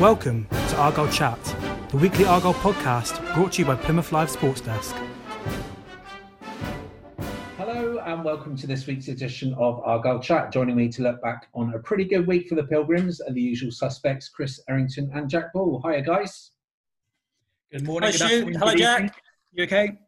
[0.00, 1.38] Welcome to Argyle Chat,
[1.90, 4.92] the weekly Argyle podcast brought to you by Plymouth Live Sports Desk.
[7.56, 10.50] Hello and welcome to this week's edition of Argyle Chat.
[10.52, 13.40] Joining me to look back on a pretty good week for the Pilgrims are the
[13.40, 15.80] usual suspects, Chris Errington and Jak Ball.
[15.86, 16.50] Hiya, guys.
[17.70, 18.10] Good morning.
[18.12, 18.96] Hi, good Hello, good Jak.
[18.96, 19.12] evening.
[19.52, 19.98] You okay?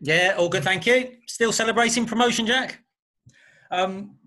[0.00, 1.16] Yeah, all good, thank you.
[1.26, 2.78] Still celebrating promotion, Jak?
[3.70, 4.17] Um,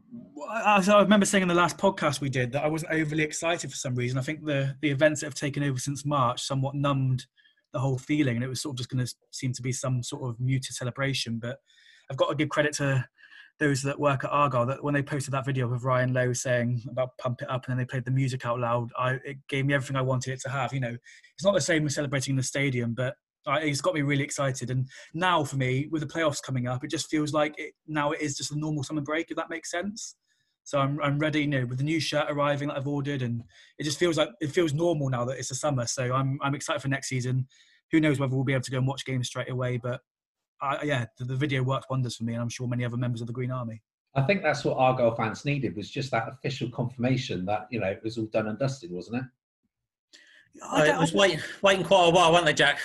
[0.49, 3.77] I, remember saying in the last podcast we did that I wasn't overly excited for
[3.77, 4.17] some reason.
[4.17, 7.25] I think the the events that have taken over since March somewhat numbed
[7.73, 10.03] the whole feeling, and it was sort of just going to seem to be some
[10.03, 11.39] sort of muted celebration.
[11.39, 11.57] But
[12.09, 13.07] I've got to give credit to
[13.59, 16.81] those that work at Argyle that when they posted that video of Ryan Lowe saying
[16.89, 19.65] about pump it up and then they played the music out loud, I it gave
[19.65, 20.73] me everything I wanted it to have.
[20.73, 20.97] You know,
[21.35, 23.15] it's not the same as celebrating in the stadium, but
[23.47, 24.69] It's got me really excited.
[24.69, 28.11] And now for me, with the playoffs coming up, it just feels like it, now
[28.11, 30.15] it is just a normal summer break, if that makes sense.
[30.63, 33.43] So I'm, I'm ready, you know, with the new shirt arriving that I've ordered, and
[33.79, 35.87] it just feels like it feels normal now that it's the summer.
[35.87, 37.47] So I'm I'm excited for next season.
[37.91, 40.01] Who knows whether we'll be able to go and watch games straight away, but
[40.83, 43.27] yeah, the, the video worked wonders for me, and I'm sure many other members of
[43.27, 43.81] the Green Army.
[44.13, 47.79] I think that's what our Argyle fans needed was just that official confirmation that, you
[47.79, 49.23] know, it was all done and dusted, wasn't it?
[50.63, 52.77] I Uh, it was waiting, waiting quite a while, weren't they, Jak?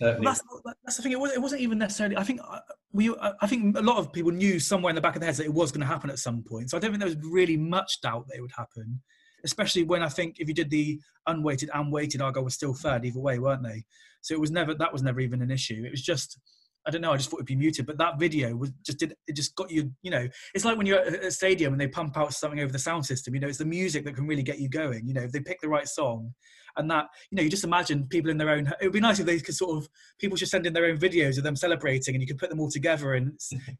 [0.00, 0.42] That's,
[0.84, 1.12] that's the thing.
[1.12, 2.16] It wasn't, it wasn't even necessarily.
[2.16, 2.60] I think uh,
[2.92, 3.14] we.
[3.40, 5.44] I think a lot of people knew somewhere in the back of their heads that
[5.44, 6.70] it was going to happen at some point.
[6.70, 9.00] So I don't think there was really much doubt that it would happen.
[9.44, 13.04] Especially when I think if you did the unweighted and weighted, Argyle was still third
[13.04, 13.84] either way, weren't they?
[14.22, 15.82] So it was never that was never even an issue.
[15.86, 16.38] It was just.
[16.86, 17.12] I don't know.
[17.12, 19.70] I just thought it'd be muted, but that video was just did it just got
[19.70, 19.90] you.
[20.02, 22.72] You know, it's like when you're at a stadium and they pump out something over
[22.72, 23.34] the sound system.
[23.34, 25.06] You know, it's the music that can really get you going.
[25.06, 26.34] You know, if they pick the right song,
[26.76, 29.18] and that you know you just imagine people in their own it would be nice
[29.18, 32.14] if they could sort of people should send in their own videos of them celebrating
[32.14, 33.32] and you could put them all together and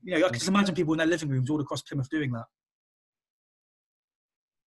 [0.03, 2.31] you know i can just imagine people in their living rooms all across plymouth doing
[2.33, 2.45] that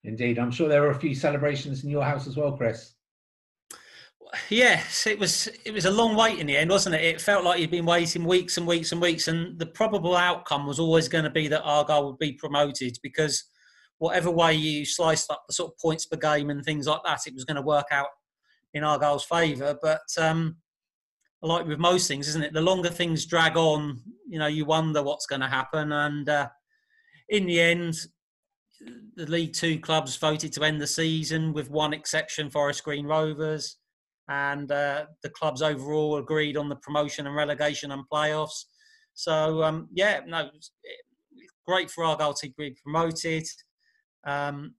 [0.08, 0.40] Indeed.
[0.40, 2.94] I'm sure there were a few celebrations in your house as well, Chris.
[4.50, 5.48] Yes, it was.
[5.66, 7.04] It was a long wait in the end, wasn't it?
[7.04, 10.66] It felt like you'd been waiting weeks and weeks and weeks, and the probable outcome
[10.66, 13.46] was always going to be that Argyle would be promoted because
[14.00, 17.22] whatever way you sliced up the sort of points per game and things like that,
[17.26, 18.08] it was going to work out
[18.78, 19.78] in Argyle's favour.
[19.82, 20.58] But um,
[21.42, 22.54] like with most things, isn't it?
[22.54, 26.50] The longer things drag on, you know, you wonder what's going to happen, and uh,
[27.30, 27.96] in the end,
[29.16, 33.78] the League Two clubs voted to end the season, with one exception, Forest Green Rovers,
[34.30, 38.66] and uh, the clubs overall agreed on the promotion and relegation and playoffs.
[39.14, 40.50] So um, yeah, no,
[41.66, 43.46] great for Argyle to be promoted.
[44.26, 44.76] Um,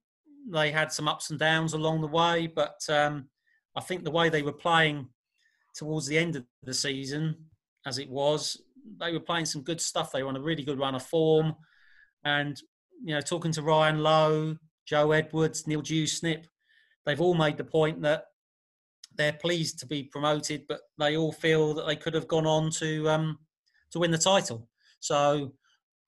[0.51, 3.29] they had some ups and downs along the way, but um,
[3.77, 5.09] I think the way they were playing
[5.75, 7.37] towards the end of the season,
[7.87, 8.61] as it was,
[8.99, 10.13] they were playing some good stuff.
[10.13, 11.55] They were on a really good run of form,
[12.25, 12.61] and
[13.05, 16.45] you know, talking to Ryan Lowe, Joe Edwards, Neil Dewsnip,
[17.05, 18.25] they've all made the point that
[19.15, 22.71] they're pleased to be promoted, but they all feel that they could have gone on
[22.71, 23.39] to um,
[23.93, 24.69] to win the title.
[25.01, 25.53] So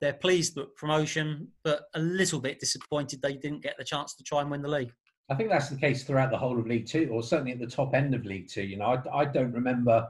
[0.00, 4.24] they're pleased with promotion, but a little bit disappointed they didn't get the chance to
[4.24, 4.92] try and win the league.
[5.30, 7.66] I think that's the case throughout the whole of League Two, or certainly at the
[7.66, 8.62] top end of League Two.
[8.62, 10.08] You know, I, I don't remember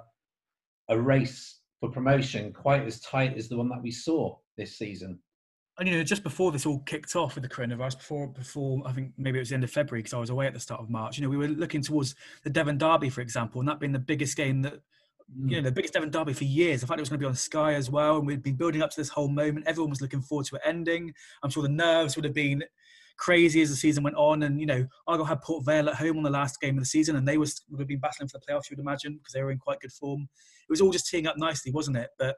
[0.89, 5.19] a race for promotion quite as tight as the one that we saw this season.
[5.79, 8.93] and you know just before this all kicked off with the coronavirus before before i
[8.93, 10.81] think maybe it was the end of february because i was away at the start
[10.81, 13.81] of march you know we were looking towards the devon derby for example and that
[13.81, 14.81] being the biggest game that
[15.37, 15.51] you mm.
[15.53, 16.83] know, the biggest Devon derby for years.
[16.83, 18.83] I thought it was going to be on Sky as well, and we'd been building
[18.83, 19.67] up to this whole moment.
[19.67, 21.15] Everyone was looking forward to it ending.
[21.43, 22.65] I'm sure the nerves would have been
[23.21, 24.43] crazy as the season went on.
[24.43, 26.87] And you know, Argyle had Port Vale at home on the last game of the
[26.87, 28.69] season, and they was would have been battling for the playoffs.
[28.69, 30.22] You would imagine because they were in quite good form.
[30.22, 32.11] It was all just teeing up nicely, wasn't it?
[32.19, 32.37] But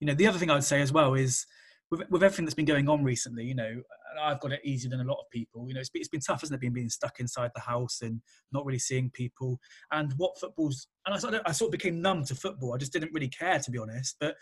[0.00, 1.46] you know, the other thing I would say as well is
[1.90, 3.82] with, with everything that's been going on recently, you know,
[4.20, 5.66] I've got it easier than a lot of people.
[5.68, 8.00] You know, it's been, it's been tough, hasn't it, being being stuck inside the house
[8.02, 8.20] and
[8.52, 9.58] not really seeing people.
[9.92, 12.74] And what football's and I sort of, I sort of became numb to football.
[12.74, 14.16] I just didn't really care, to be honest.
[14.20, 14.36] But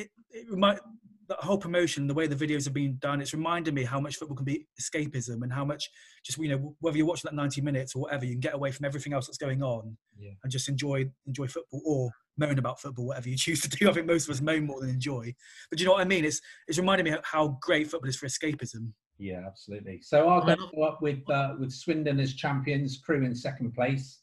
[0.00, 0.80] it, it remind
[1.28, 4.16] the whole promotion, the way the videos have been done, it's reminded me how much
[4.16, 5.88] football can be escapism and how much
[6.24, 8.70] just you know whether you're watching that 90 minutes or whatever, you can get away
[8.72, 10.30] from everything else that's going on Yeah.
[10.42, 13.88] and just enjoy enjoy football or moan about football, whatever you choose to do.
[13.90, 15.34] I think most of us moan more than enjoy.
[15.70, 16.24] But do you know what I mean?
[16.24, 18.92] It's it's reminding me how great football is for escapism.
[19.18, 20.00] Yeah, absolutely.
[20.02, 24.20] So I'll go up with uh, with Swindon as champions, Crewe in second place,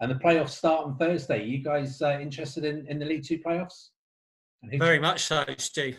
[0.00, 1.44] and the playoffs start on Thursday.
[1.44, 3.88] You guys uh, interested in, in the League Two playoffs?
[4.62, 5.94] Very much so, Stu.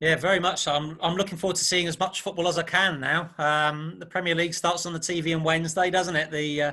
[0.00, 0.72] Yeah, very much so.
[0.72, 3.30] I'm, I'm looking forward to seeing as much football as I can now.
[3.38, 6.30] Um, the Premier League starts on the TV on Wednesday, doesn't it?
[6.30, 6.72] The uh,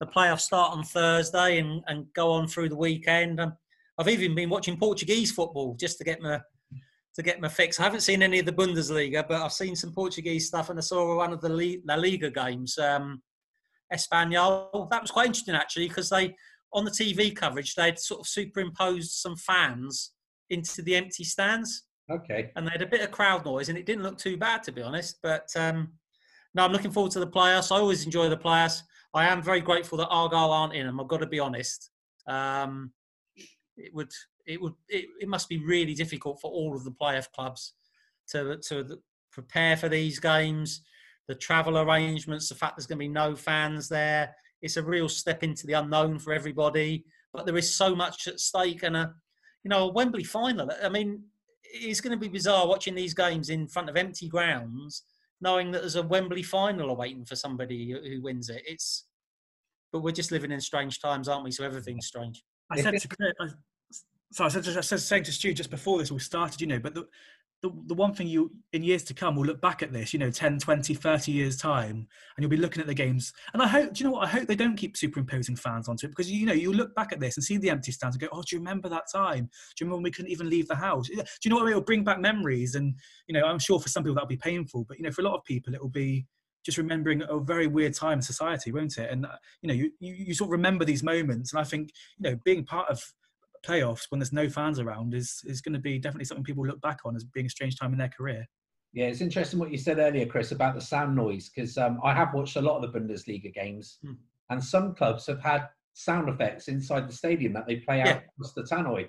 [0.00, 3.40] the playoffs start on Thursday and, and go on through the weekend.
[3.40, 3.52] Um,
[3.98, 6.40] I've even been watching Portuguese football just to get my
[7.14, 7.78] to get my fix.
[7.78, 10.82] I haven't seen any of the Bundesliga, but I've seen some Portuguese stuff, and I
[10.82, 13.22] saw one of the La Liga games, um,
[13.92, 14.88] Espanyol.
[14.90, 16.34] That was quite interesting actually, because they
[16.72, 20.12] on the TV coverage they'd sort of superimposed some fans
[20.52, 21.84] into the empty stands.
[22.10, 22.50] Okay.
[22.56, 24.72] And they had a bit of crowd noise, and it didn't look too bad to
[24.72, 25.18] be honest.
[25.22, 25.92] But um,
[26.54, 27.72] no, I'm looking forward to the playoffs.
[27.72, 28.82] I always enjoy the playoffs.
[29.14, 31.00] I am very grateful that Argyle aren't in them.
[31.00, 31.90] I've got to be honest.
[32.26, 32.92] Um,
[33.76, 34.10] it would
[34.46, 37.74] it would it, it must be really difficult for all of the playoff clubs
[38.28, 38.98] to to
[39.30, 40.82] prepare for these games
[41.28, 45.08] the travel arrangements the fact there's going to be no fans there it's a real
[45.08, 49.14] step into the unknown for everybody but there is so much at stake and a
[49.64, 50.70] you know a wembley final.
[50.82, 51.24] I mean
[51.74, 55.04] it's going to be bizarre watching these games in front of empty grounds
[55.40, 58.62] knowing that there's a wembley final awaiting for somebody who wins it.
[58.66, 59.06] It's
[59.92, 61.50] but we're just living in strange times aren't we?
[61.50, 62.42] So everything's strange.
[62.70, 63.54] I said to Chris,
[64.32, 66.78] so I said, I said saying to Stu just before this all started, you know,
[66.78, 67.06] but the,
[67.62, 70.18] the, the one thing you in years to come will look back at this, you
[70.18, 73.32] know, 10, 20, 30 years time, and you'll be looking at the games.
[73.52, 74.26] And I hope, do you know what?
[74.26, 77.12] I hope they don't keep superimposing fans onto it because, you know, you'll look back
[77.12, 79.44] at this and see the empty stands and go, oh, do you remember that time?
[79.44, 81.06] Do you remember when we couldn't even leave the house?
[81.06, 81.14] Do
[81.44, 81.72] you know what I mean?
[81.72, 82.74] It'll bring back memories.
[82.74, 82.94] And,
[83.28, 85.24] you know, I'm sure for some people that'll be painful, but, you know, for a
[85.24, 86.26] lot of people, it will be,
[86.64, 89.10] just remembering a very weird time in society, won't it?
[89.10, 91.90] And uh, you know, you, you, you sort of remember these moments, and I think
[92.18, 93.02] you know, being part of
[93.66, 96.80] playoffs when there's no fans around is is going to be definitely something people look
[96.80, 98.46] back on as being a strange time in their career.
[98.92, 102.12] Yeah, it's interesting what you said earlier, Chris, about the sound noise because um, I
[102.12, 104.12] have watched a lot of the Bundesliga games, hmm.
[104.50, 108.20] and some clubs have had sound effects inside the stadium that they play out yeah.
[108.36, 109.08] across the tannoy.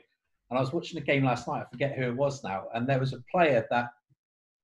[0.49, 1.63] And I was watching a game last night.
[1.65, 3.87] I forget who it was now, and there was a player that,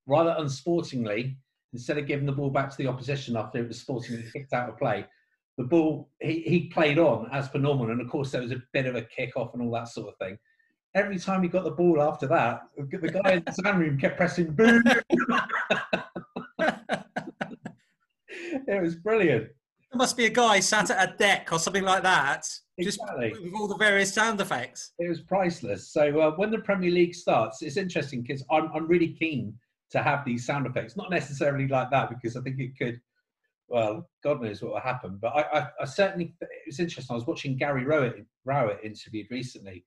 [0.06, 1.36] rather unsportingly,
[1.72, 4.70] instead of giving the ball back to the opposition after it was sportingly kicked out
[4.70, 5.06] of play,
[5.56, 8.62] the ball he, he played on as per normal, and of course there was a
[8.72, 10.38] bit of a kick off and all that sort of thing.
[10.94, 14.16] Every time he got the ball after that, the guy in the stand room kept
[14.16, 14.82] pressing boom.
[18.66, 19.48] it was brilliant.
[19.92, 22.46] There must be a guy sat at a deck or something like that,
[22.78, 23.30] exactly.
[23.30, 24.92] just with all the various sound effects.
[24.98, 25.92] It was priceless.
[25.92, 29.54] So uh, when the Premier League starts, it's interesting because I'm I'm really keen
[29.90, 30.96] to have these sound effects.
[30.96, 33.00] Not necessarily like that because I think it could
[33.70, 35.18] well, God knows what will happen.
[35.22, 37.14] But I, I, I certainly, it was interesting.
[37.14, 39.84] I was watching Gary Rowett, Rowett interviewed recently,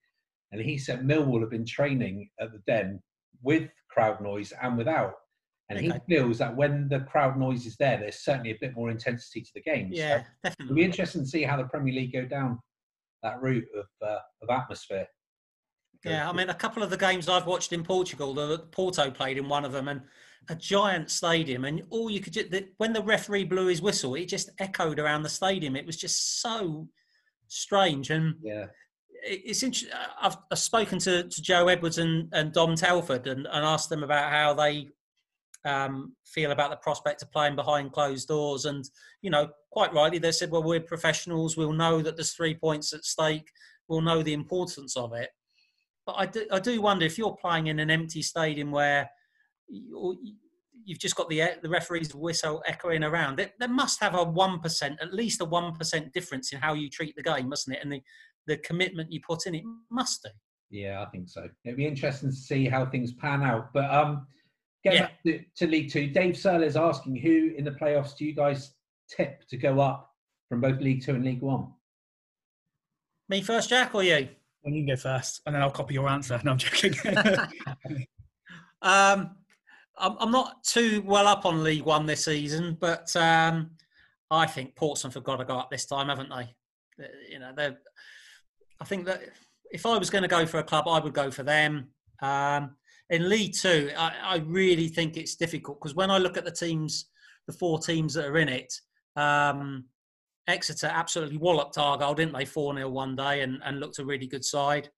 [0.51, 3.01] and he said Millwall have been training at the Den
[3.41, 5.13] with crowd noise and without.
[5.69, 5.87] And okay.
[6.07, 9.41] he feels that when the crowd noise is there, there's certainly a bit more intensity
[9.41, 9.89] to the game.
[9.91, 10.65] Yeah, so definitely.
[10.65, 12.59] It'll be interesting to see how the Premier League go down
[13.21, 15.07] that route of, uh, of atmosphere.
[16.05, 19.37] Yeah, I mean, a couple of the games I've watched in Portugal, the Porto played
[19.37, 20.01] in one of them, and
[20.49, 24.25] a giant stadium, and all you could the, when the referee blew his whistle, it
[24.25, 25.75] just echoed around the stadium.
[25.75, 26.87] It was just so
[27.47, 28.65] strange, and yeah,
[29.09, 29.97] it, it's interesting.
[30.21, 34.03] I've, I've, spoken to, to Joe Edwards and, and Dom Telford and, and asked them
[34.03, 34.89] about how they
[35.65, 38.83] um, feel about the prospect of playing behind closed doors, and
[39.21, 41.57] you know, quite rightly, they said, "Well, we're professionals.
[41.57, 43.49] We'll know that there's three points at stake.
[43.87, 45.29] We'll know the importance of it."
[46.05, 49.09] But I do, I do wonder if you're playing in an empty stadium where
[50.85, 53.39] you've just got the the referee's whistle echoing around.
[53.39, 56.73] It, there must have a one percent, at least a one percent difference in how
[56.73, 57.83] you treat the game, mustn't it?
[57.83, 58.01] And the
[58.47, 60.29] the commitment you put in it must do.
[60.69, 61.47] Yeah, I think so.
[61.63, 63.71] It'd be interesting to see how things pan out.
[63.73, 64.27] But um,
[64.83, 65.01] get yeah.
[65.01, 66.07] back to, to, League Two.
[66.07, 68.73] Dave Searle is asking who in the playoffs do you guys
[69.09, 70.09] tip to go up
[70.49, 71.67] from both League Two and League One?
[73.29, 74.29] Me first, Jak, or you?
[74.63, 76.41] Well, you can go first, and then I'll copy your answer.
[76.43, 76.95] No, I'm joking.
[78.81, 79.35] um,
[79.97, 83.71] I'm, not too well up on League One this season, but um,
[84.31, 87.05] I think Portsmouth have got to go up this time, haven't they?
[87.29, 87.71] You know, they
[88.79, 89.21] I think that
[89.71, 91.89] if I was going to go for a club, I would go for them.
[92.21, 92.75] Um,
[93.09, 96.51] in League Two, I, I really think it's difficult because when I look at the
[96.51, 97.09] teams,
[97.47, 98.73] the four teams that are in it,
[99.15, 99.85] um,
[100.47, 102.45] Exeter absolutely walloped Argyle, didn't they?
[102.45, 104.89] 4 0 one day and, and looked a really good side.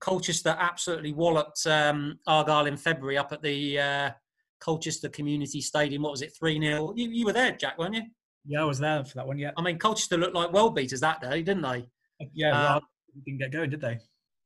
[0.00, 4.10] Colchester absolutely walloped um, Argyle in February up at the uh,
[4.60, 6.02] Colchester Community Stadium.
[6.02, 6.92] What was it, 3 0?
[6.96, 8.02] You, you were there, Jak, weren't you?
[8.46, 9.50] Yeah, I was there for that one, yeah.
[9.56, 11.88] I mean, Colchester looked like well beaters that day, didn't they?
[12.32, 12.82] Yeah, well, um,
[13.24, 13.98] didn't get going, did they?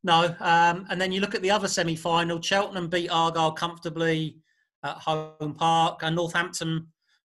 [0.03, 0.35] No.
[0.39, 4.37] Um, and then you look at the other semi final, Cheltenham beat Argyle comfortably
[4.83, 6.87] at home park, and Northampton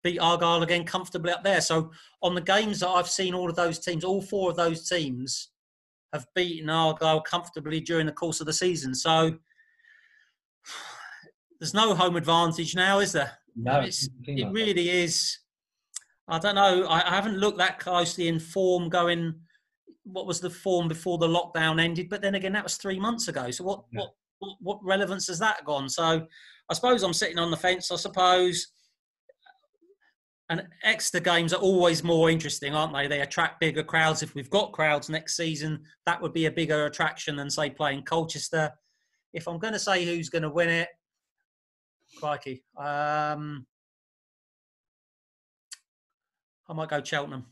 [0.04, 1.62] beat Argyle again comfortably up there.
[1.62, 1.92] So
[2.22, 5.50] on the games that I've seen, all of those teams, all four of those teams
[6.14, 8.96] have beaten Argyle comfortably during the course of the season.
[8.96, 9.38] So
[11.60, 13.32] there's no home advantage now, is there?
[13.56, 15.40] No, it really is.
[16.28, 16.86] I don't know.
[16.88, 19.36] I, I haven't looked that closely in form going.
[20.04, 22.10] What was the form before the lockdown ended?
[22.10, 23.50] But then again, that was three months ago.
[23.52, 24.02] So what, yeah.
[24.02, 25.88] what, what, what relevance has that gone?
[25.88, 26.28] So
[26.70, 27.92] I suppose I'm sitting on the fence.
[27.92, 28.68] I suppose.
[30.50, 33.08] And Exeter games are always more interesting, aren't they?
[33.08, 34.22] They attract bigger crowds.
[34.22, 38.04] If we've got crowds next season, that would be a bigger attraction than, say, playing
[38.04, 38.72] Colchester.
[39.34, 40.90] If I'm going to say who's going to win it,
[42.16, 43.66] crikey, um,
[46.68, 47.46] I might go Cheltenham.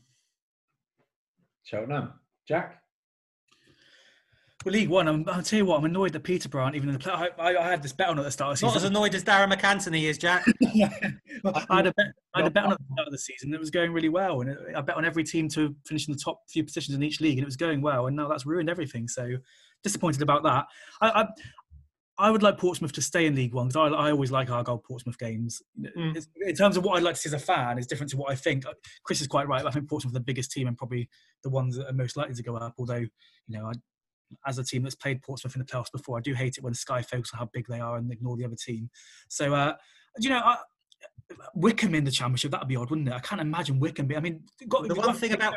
[1.62, 2.14] Cheltenham.
[2.46, 2.80] Jak?
[4.64, 6.94] Well, League One, I'm, I'll tell you what, I'm annoyed that Peterborough aren't even in
[6.94, 7.12] the play.
[7.12, 8.68] I, I, I, had this bet on at the start of the season.
[8.68, 10.42] Not as annoyed as Darragh MacAnthony is, Jak.
[11.44, 13.50] I had a bet, I had a bet on at the start of the season
[13.50, 14.40] that was going really well.
[14.40, 17.20] And I bet on every team to finish in the top few positions in each
[17.20, 18.06] league, and it was going well.
[18.06, 19.06] And now that's ruined everything.
[19.06, 19.36] So
[19.82, 20.64] disappointed about that.
[21.02, 21.26] I, I,
[22.16, 24.78] I would like Portsmouth to stay in League One because I, I, always like Argyle
[24.78, 25.60] Portsmouth games.
[25.80, 26.24] Mm.
[26.46, 28.30] In terms of what I'd like to see as a fan, is different to what
[28.30, 28.64] I think.
[29.02, 29.66] Chris is quite right.
[29.66, 31.08] I think Portsmouth are the biggest team and probably
[31.42, 32.74] the ones that are most likely to go up.
[32.78, 33.10] Although, you
[33.48, 33.72] know, I,
[34.46, 36.18] as a team that's played Portsmouth in the playoffs before.
[36.18, 38.44] I do hate it when Sky focus on how big they are and ignore the
[38.44, 38.90] other team.
[39.28, 39.74] So, uh,
[40.18, 40.56] you know, I,
[41.54, 43.14] Wycombe in the Championship, that'd be odd, wouldn't it?
[43.14, 44.06] I can't imagine Wycombe.
[44.06, 45.54] Be, I mean, got, the one thing about.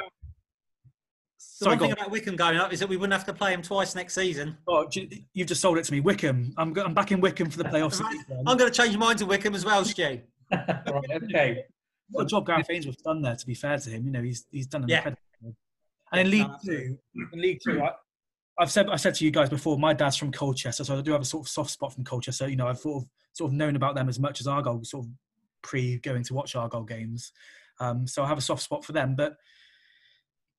[1.40, 3.54] The Sorry, one thing about Wycombe going up is that we wouldn't have to play
[3.54, 4.58] him twice next season.
[4.68, 4.88] Oh,
[5.34, 6.00] you've just sold it to me.
[6.00, 6.54] Wycombe.
[6.58, 8.02] I'm, I'm back in Wycombe for the playoffs.
[8.46, 10.22] I'm going to change mine to Wycombe as well, Stu.
[10.52, 11.64] right, okay.
[12.10, 14.06] What a job Gareth Ainsworth's done there, to be fair to him.
[14.06, 14.98] You know, he's, he's done an yeah.
[14.98, 15.56] incredible job.
[16.12, 16.98] And in League Two,
[17.34, 17.92] in League Two, I,
[18.58, 21.12] I've said I said to you guys before, my dad's from Colchester, so I do
[21.12, 22.48] have a sort of soft spot from Colchester.
[22.48, 25.06] You know, I've sort of sort of known about them as much as Argyle, sort
[25.06, 25.12] of
[25.62, 27.34] pre going to watch Argyle games.
[27.80, 29.16] Um, so I have a soft spot for them.
[29.16, 29.36] But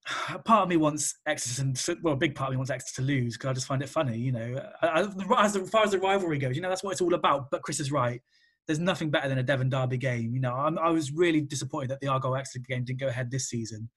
[0.44, 3.36] part of me wants Exeter, well, a big part of me wants Exeter to lose
[3.36, 4.18] because I just find it funny.
[4.18, 5.14] You know, as
[5.70, 7.50] far as the rivalry goes, you know, that's what it's all about.
[7.50, 8.20] But Chris is right.
[8.66, 10.34] There's nothing better than a Devon Derby game.
[10.34, 13.30] You know, I'm, I was really disappointed that the Argyle Exeter game didn't go ahead
[13.30, 13.88] this season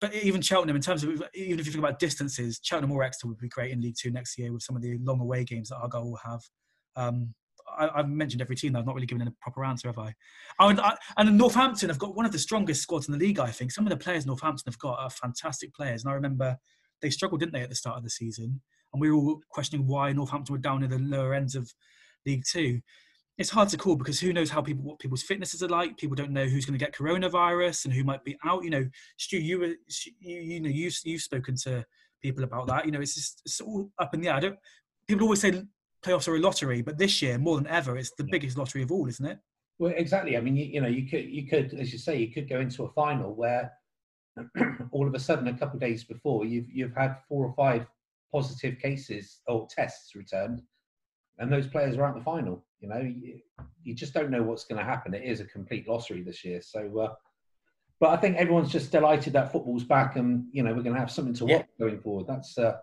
[0.00, 3.28] but even Cheltenham, in terms of even if you think about distances, Cheltenham or Exeter
[3.28, 5.68] would be great in League Two next year with some of the long away games
[5.68, 6.42] that Argyle will have.
[6.96, 7.34] Um,
[7.78, 8.76] I, have mentioned every team.
[8.76, 10.14] I've not really given a proper answer, have I?
[10.58, 13.38] Oh, and, I, and Northampton have got one of the strongest squads in the league.
[13.38, 16.56] I think some of the players Northampton have got are fantastic players, and I remember
[17.02, 18.60] they struggled, didn't they, at the start of the season?
[18.92, 21.72] And we were all questioning why Northampton were down in the lower ends of
[22.24, 22.80] League Two
[23.38, 25.98] it's hard to call because who knows how people what people's fitnesses are like.
[25.98, 28.64] People don't know who's going to get coronavirus and who might be out.
[28.64, 29.74] You know, Stu, you were
[30.20, 31.84] you, you know you you've spoken to
[32.22, 32.86] people about that.
[32.86, 34.34] You know, it's just it's all up in the air.
[34.34, 34.58] I don't.
[35.06, 35.62] People always say
[36.02, 38.92] playoffs are a lottery, but this year more than ever, it's the biggest lottery of
[38.92, 39.38] all, isn't it?
[39.78, 40.36] Well, exactly.
[40.36, 42.60] I mean, you, you know, you could you could, as you say, you could go
[42.60, 43.72] into a final where
[44.92, 47.86] all of a sudden, a couple of days before, you've you've had four or five
[48.32, 50.62] positive cases or tests returned,
[51.38, 52.64] and those players are out in the final.
[52.80, 53.40] You know, you,
[53.82, 55.14] you just don't know what's going to happen.
[55.14, 56.60] It is a complete lottery this year.
[56.60, 57.14] So, uh,
[58.00, 61.00] but I think everyone's just delighted that football's back, and you know we're going to
[61.00, 61.56] have something to yeah.
[61.58, 62.26] watch going forward.
[62.26, 62.76] That's uh,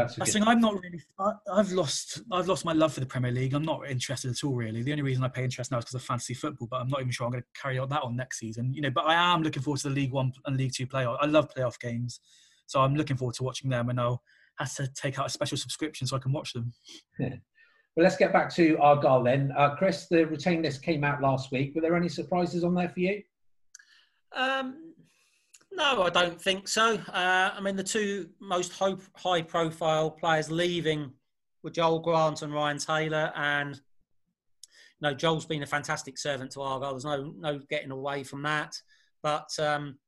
[0.00, 0.18] that's.
[0.20, 1.02] I think I'm not really.
[1.18, 2.22] I, have lost.
[2.32, 3.54] I've lost my love for the Premier League.
[3.54, 4.54] I'm not interested at all.
[4.54, 6.68] Really, the only reason I pay interest now is because of fantasy football.
[6.70, 8.72] But I'm not even sure I'm going to carry on that on next season.
[8.74, 11.18] You know, but I am looking forward to the League One and League Two playoff.
[11.20, 12.20] I love playoff games,
[12.66, 13.88] so I'm looking forward to watching them.
[13.88, 14.22] And I'll
[14.58, 16.72] have to take out a special subscription so I can watch them.
[17.18, 17.34] Yeah.
[17.96, 19.52] Well, let's get back to Argyle then.
[19.58, 21.74] Uh, Chris, the retain list came out last week.
[21.74, 23.20] Were there any surprises on there for you?
[24.32, 24.89] Um,
[25.72, 26.94] no, I don't think so.
[26.94, 31.12] Uh, I mean, the two most high profile players leaving
[31.62, 33.32] were Joel Grant and Ryan Taylor.
[33.36, 33.82] And, you
[35.02, 36.92] know, Joel's been a fantastic servant to Argyle.
[36.92, 38.76] There's no, no getting away from that.
[39.22, 39.98] But um,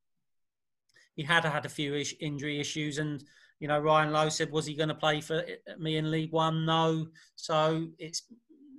[1.14, 2.98] he had had a few ish, injury issues.
[2.98, 3.22] And,
[3.60, 5.44] you know, Ryan Lowe said, was he going to play for
[5.78, 6.64] me in League One?
[6.66, 7.06] No.
[7.36, 8.22] So it's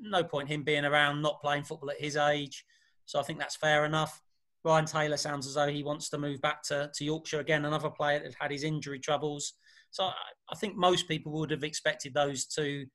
[0.01, 2.65] no point him being around, not playing football at his age.
[3.05, 4.22] So I think that's fair enough.
[4.63, 7.89] Ryan Taylor sounds as though he wants to move back to, to Yorkshire again, another
[7.89, 9.53] player that had his injury troubles.
[9.91, 10.13] So I,
[10.49, 12.85] I think most people would have expected those two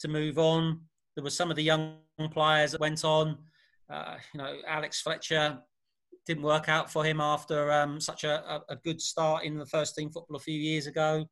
[0.00, 0.80] to move on.
[1.14, 1.96] There were some of the young
[2.30, 3.38] players that went on.
[3.88, 5.58] Uh, you know, Alex Fletcher
[6.26, 9.94] didn't work out for him after um, such a, a, good start in the first
[9.94, 11.26] team football a few years ago.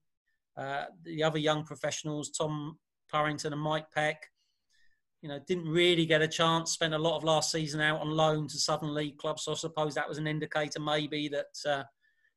[0.57, 2.79] Uh, the other young professionals, Tom
[3.13, 4.29] Purrington and Mike Peck,
[5.23, 6.73] you know, didn't really get a chance.
[6.73, 9.45] Spent a lot of last season out on loan to Southern League clubs.
[9.45, 11.85] So I suppose that was an indicator, maybe that uh,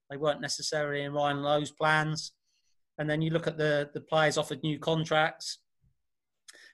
[0.10, 2.34] they weren't necessarily in Ryan Lowe's plans.
[3.00, 5.58] And then you look at the the players offered new contracts.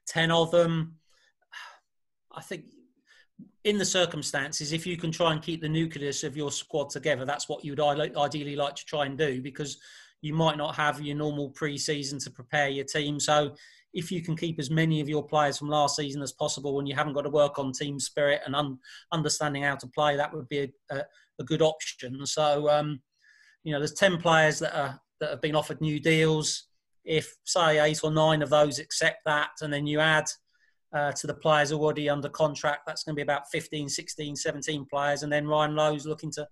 [0.05, 0.97] Ten of them.
[2.35, 2.65] I think
[3.63, 7.25] in the circumstances, if you can try and keep the nucleus of your squad together,
[7.25, 9.77] that's what you'd ideally like to try and do because
[10.21, 13.19] you might not have your normal pre-season to prepare your team.
[13.19, 13.55] So
[13.93, 16.85] if you can keep as many of your players from last season as possible when
[16.85, 18.79] you haven't got to work on team spirit and un-
[19.11, 21.03] understanding how to play, that would be a, a,
[21.39, 22.25] a good option.
[22.25, 23.01] So, um,
[23.63, 26.65] you know, there's 10 players that are that have been offered new deals.
[27.05, 30.25] If, say, eight or nine of those accept that, and then you add
[30.93, 34.85] uh, to the players already under contract, that's going to be about 15, 16, 17
[34.85, 35.23] players.
[35.23, 36.47] And then Ryan Lowe's looking to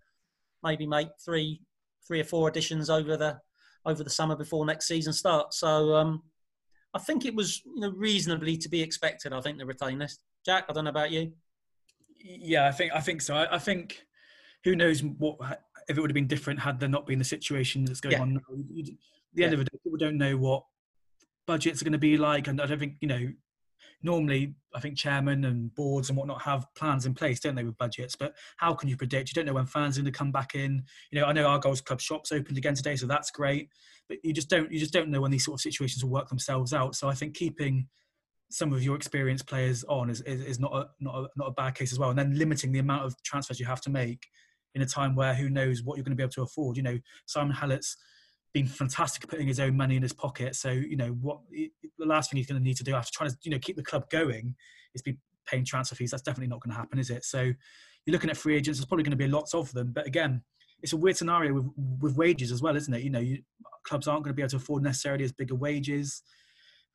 [0.64, 1.62] maybe make three,
[2.08, 3.40] three or four additions over the
[3.86, 5.60] over the summer before next season starts.
[5.60, 6.22] So um,
[6.94, 9.34] I think it was you know, reasonably to be expected.
[9.34, 10.22] I think the retain list.
[10.46, 11.32] Jak, I don't know about you.
[12.20, 13.36] Yeah, I think I think so.
[13.36, 14.06] I, I think
[14.64, 15.38] who knows what
[15.88, 18.22] if it would have been different had there not been the situation that's going yeah.
[18.22, 18.34] on.
[18.34, 18.40] Now.
[18.40, 18.86] At
[19.36, 19.60] the end yeah.
[19.60, 20.64] of it, people don't know what
[21.46, 23.28] budgets are going to be like, and I don't think you know
[24.02, 27.78] normally I think chairman and boards and whatnot have plans in place, don't they, with
[27.78, 28.16] budgets?
[28.16, 29.30] But how can you predict?
[29.30, 30.84] You don't know when fans are going to come back in.
[31.12, 33.70] You know, I know Argyle's club shops opened again today, so that's great.
[34.08, 36.30] But you just don't you just don't know when these sort of situations will work
[36.30, 36.96] themselves out.
[36.96, 37.88] So I think keeping
[38.52, 41.52] some of your experienced players on is, is, is not a not a not a
[41.52, 42.10] bad case as well.
[42.10, 44.28] And then limiting the amount of transfers you have to make
[44.76, 46.78] in a time where who knows what you're going to be able to afford.
[46.78, 47.98] You know, Simon Hallett's
[48.54, 50.56] been fantastic putting his own money in his pocket.
[50.56, 53.30] So you know what the last thing he's going to need to do after trying
[53.30, 54.56] to you know keep the club going
[54.94, 56.12] is be paying transfer fees.
[56.12, 57.24] That's definitely not going to happen, is it?
[57.26, 58.80] So you're looking at free agents.
[58.80, 60.42] There's probably going to be lots of them, but again,
[60.82, 61.66] it's a weird scenario with
[62.02, 63.04] with wages as well, isn't it?
[63.04, 63.40] You know, you,
[63.84, 66.24] clubs aren't going to be able to afford necessarily as bigger wages,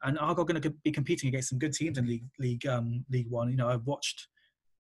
[0.03, 3.31] and Argyle going to be competing against some good teams in League League um, League
[3.31, 3.51] One.
[3.51, 4.29] You know, I've watched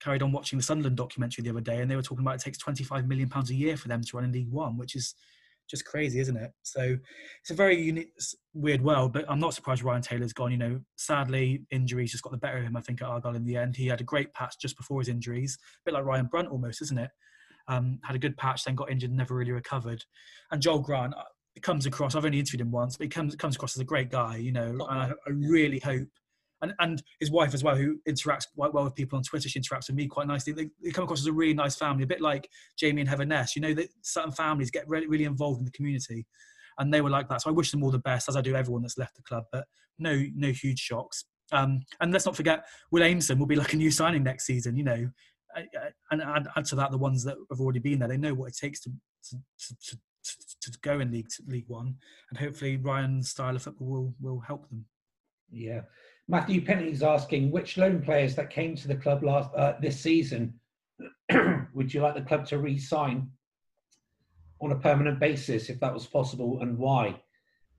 [0.00, 2.40] carried on watching the Sunderland documentary the other day, and they were talking about it
[2.40, 5.14] takes 25 million pounds a year for them to run in League One, which is
[5.68, 6.50] just crazy, isn't it?
[6.62, 6.96] So
[7.40, 8.12] it's a very unique,
[8.52, 9.12] weird world.
[9.12, 10.52] But I'm not surprised Ryan Taylor's gone.
[10.52, 12.76] You know, sadly, injuries just got the better of him.
[12.76, 15.08] I think at Argyle in the end, he had a great patch just before his
[15.08, 17.10] injuries, a bit like Ryan Brunt almost, isn't it?
[17.68, 20.04] Um, had a good patch, then got injured, never really recovered.
[20.50, 21.22] And Joel Grant, uh,
[21.62, 22.14] comes across.
[22.14, 24.36] I've only interviewed him once, but he comes comes across as a great guy.
[24.36, 26.08] You know, and I, I really hope
[26.64, 29.48] and, and his wife as well, who interacts quite well with people on Twitter.
[29.48, 30.52] She interacts with me quite nicely.
[30.52, 33.24] They, they come across as a really nice family, a bit like Jamie and Heather
[33.24, 33.54] Ness.
[33.54, 36.26] You know that certain families get really, really involved in the community,
[36.78, 37.42] and they were like that.
[37.42, 39.44] So I wish them all the best, as I do everyone that's left the club.
[39.52, 39.66] But
[39.98, 41.24] no, no huge shocks.
[41.52, 44.76] Um, and let's not forget, Will Aimson will be like a new signing next season.
[44.76, 45.10] You know,
[46.10, 48.08] and add, add to that the ones that have already been there.
[48.08, 48.90] They know what it takes to
[49.30, 49.98] to, to,
[50.62, 51.96] to, to go in League League One,
[52.30, 54.86] and hopefully Ryan's style of football will will help them.
[55.50, 55.82] Yeah,
[56.28, 60.54] Matthew Penny's asking which loan players that came to the club last uh, this season
[61.74, 63.30] would you like the club to re-sign
[64.60, 67.20] on a permanent basis if that was possible and why?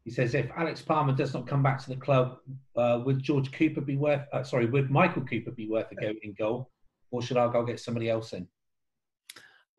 [0.04, 2.38] He says if Alex Palmer does not come back to the club,
[2.76, 4.22] uh, would George Cooper be worth?
[4.32, 6.70] Uh, sorry, would Michael Cooper be worth a go in goal,
[7.10, 8.48] or should I go get somebody else in?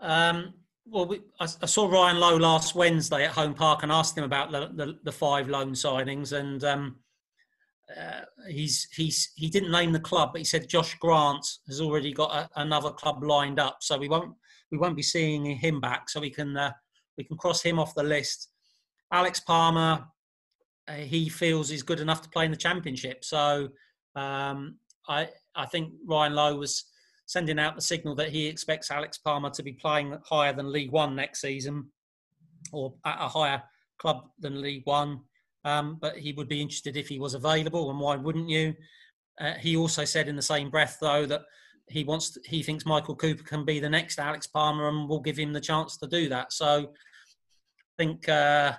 [0.01, 4.19] Um, well, we, I, I, saw Ryan Lowe last Wednesday at Home Park and asked
[4.19, 6.97] him about the, the, the five loan signings, and um,
[7.95, 12.13] uh, he's he's he didn't name the club, but he said Josh Grant has already
[12.13, 14.35] got a, another club lined up, so we won't
[14.73, 16.09] we won't be seeing him back.
[16.09, 16.73] So we can uh,
[17.17, 18.49] we can cross him off the list.
[19.13, 20.05] Alex Palmer,
[20.89, 23.25] uh, he feels is good enough to play in the championship.
[23.25, 23.69] So
[24.17, 26.85] um, I I think Ryan Lowe was
[27.27, 30.93] sending out the signal that he expects Alex Palmer to be playing higher than League
[30.93, 31.87] One next season,
[32.73, 33.63] or at a higher
[33.99, 35.21] club than League One.
[35.67, 38.75] Um, but he would be interested if he was available, and why wouldn't you?
[39.41, 41.43] Uh, he also said in the same breath, though, that
[41.89, 45.21] he wants to, he thinks Michael Cooper can be the next Alex Palmer, and we'll
[45.21, 46.53] give him the chance to do that.
[46.53, 48.75] So, I think uh,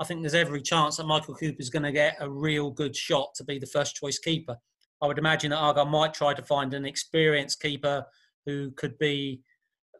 [0.00, 2.94] I think there's every chance that Michael Cooper is going to get a real good
[2.94, 4.56] shot to be the first choice keeper.
[5.02, 8.06] I would imagine that Argyle might try to find an experienced keeper
[8.46, 9.42] who could be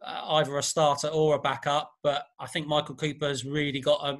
[0.05, 1.91] uh, either a starter or a backup.
[2.01, 4.19] But I think Michael Cooper has really got a,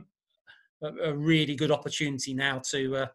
[0.83, 3.07] a, a really good opportunity now to uh,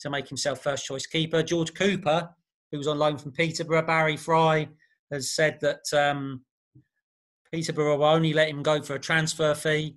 [0.00, 1.42] to make himself first choice keeper.
[1.42, 2.30] George Cooper,
[2.70, 4.68] who was on loan from Peterborough, Barry Fry
[5.10, 6.42] has said that um,
[7.52, 9.96] Peterborough will only let him go for a transfer fee.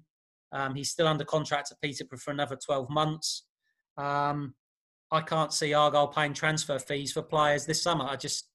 [0.52, 3.46] Um, he's still under contract at Peterborough for another 12 months.
[3.98, 4.54] Um,
[5.12, 8.06] I can't see Argyle paying transfer fees for players this summer.
[8.06, 8.50] I just,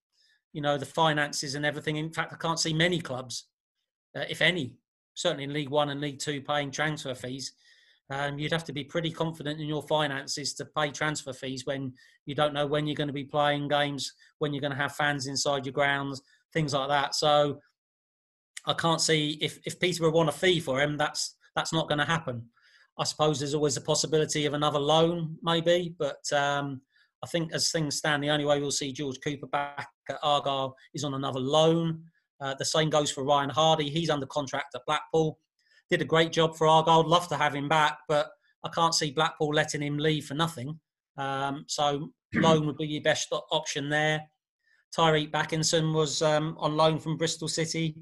[0.52, 1.96] you know, the finances and everything.
[1.96, 3.46] In fact, I can't see many clubs,
[4.16, 4.74] uh, if any,
[5.14, 7.52] certainly in League One and League Two, paying transfer fees.
[8.10, 11.92] Um, you'd have to be pretty confident in your finances to pay transfer fees when
[12.24, 14.94] you don't know when you're going to be playing games, when you're going to have
[14.94, 17.16] fans inside your grounds, things like that.
[17.16, 17.60] So
[18.64, 21.98] I can't see if if Peterborough want a fee for him, that's that's not going
[21.98, 22.48] to happen.
[22.98, 26.80] I suppose there's always a possibility of another loan, maybe, but um,
[27.22, 30.76] I think as things stand, the only way we'll see George Cooper back at Argyle
[30.94, 32.04] is on another loan.
[32.40, 33.90] Uh, the same goes for Ryan Hardy.
[33.90, 35.38] He's under contract at Blackpool.
[35.90, 37.00] Did a great job for Argyle.
[37.00, 38.30] I'd love to have him back, but
[38.64, 40.78] I can't see Blackpool letting him leave for nothing.
[41.16, 44.22] Um, so loan would be your best option there.
[44.96, 47.96] Tyreeq Bakinson was um, on loan from Bristol City.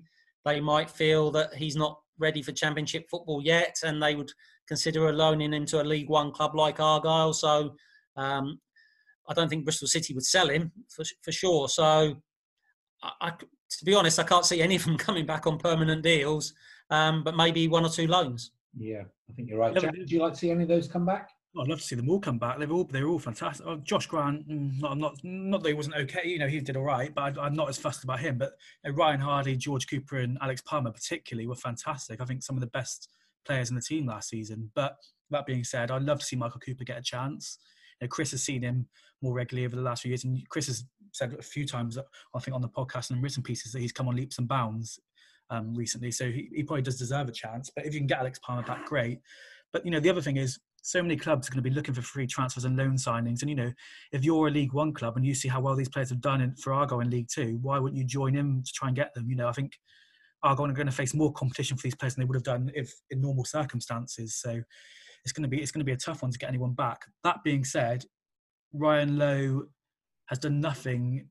[0.44, 4.30] They might feel that he's not ready for Championship football yet, and they would
[4.68, 7.32] consider a loaning into a League One club like Argyle.
[7.32, 7.74] So
[8.16, 8.60] um,
[9.28, 11.68] I don't think Bristol City would sell him for, for sure.
[11.68, 12.16] So
[13.02, 16.02] I, I, to be honest, I can't see any of them coming back on permanent
[16.02, 16.52] deals,
[16.90, 18.52] um, but maybe one or two loans.
[18.76, 19.74] Yeah, I think you're right.
[19.74, 21.30] Jak, would you like to see any of those come back?
[21.60, 22.58] I'd love to see them all come back.
[22.58, 23.64] They're all they're all fantastic.
[23.66, 26.26] Oh, Josh Grant, mm, not, I'm not not that he wasn't okay.
[26.26, 28.38] You know, he did all right, but I, am not as fussed about him.
[28.38, 28.52] But
[28.84, 32.20] you know, Ryan Hardy, George Cooper, and Alex Palmer particularly were fantastic.
[32.20, 33.08] I think some of the best
[33.46, 34.70] players in the team last season.
[34.74, 34.96] But
[35.30, 37.58] that being said, I'd love to see Michael Cooper get a chance.
[38.00, 38.88] You know, Chris has seen him
[39.22, 42.38] more regularly over the last few years, and Chris has said a few times, I
[42.40, 44.98] think, on the podcast and written pieces that he's come on leaps and bounds
[45.54, 46.10] um, recently.
[46.10, 47.70] So he, he probably does deserve a chance.
[47.74, 49.20] But if you can get Alex Palmer back, great.
[49.72, 51.94] But you know, the other thing is so many clubs are going to be looking
[51.94, 53.40] for free transfers and loan signings.
[53.40, 53.72] And you know,
[54.12, 56.40] if you're a League One club and you see how well these players have done
[56.40, 59.14] in, for Argyle in League Two, why wouldn't you join in to try and get
[59.14, 59.28] them?
[59.28, 59.72] You know, I think
[60.42, 62.70] Argyle are going to face more competition for these players than they would have done
[62.74, 64.36] if in normal circumstances.
[64.36, 64.60] So
[65.24, 67.00] it's going to be it's going to be a tough one to get anyone back.
[67.22, 68.04] That being said,
[68.72, 69.62] Ryan Lowe
[70.26, 71.28] has done nothing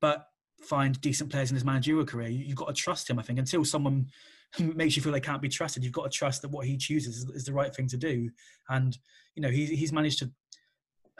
[0.00, 0.26] but
[0.64, 2.28] find decent players in his managerial career.
[2.28, 3.18] You've got to trust him.
[3.18, 4.06] I think until someone
[4.58, 5.84] makes you feel they can't be trusted.
[5.84, 8.30] You've got to trust that what he chooses is, the right thing to do.
[8.68, 8.96] And
[9.34, 10.30] you know, he, he's managed to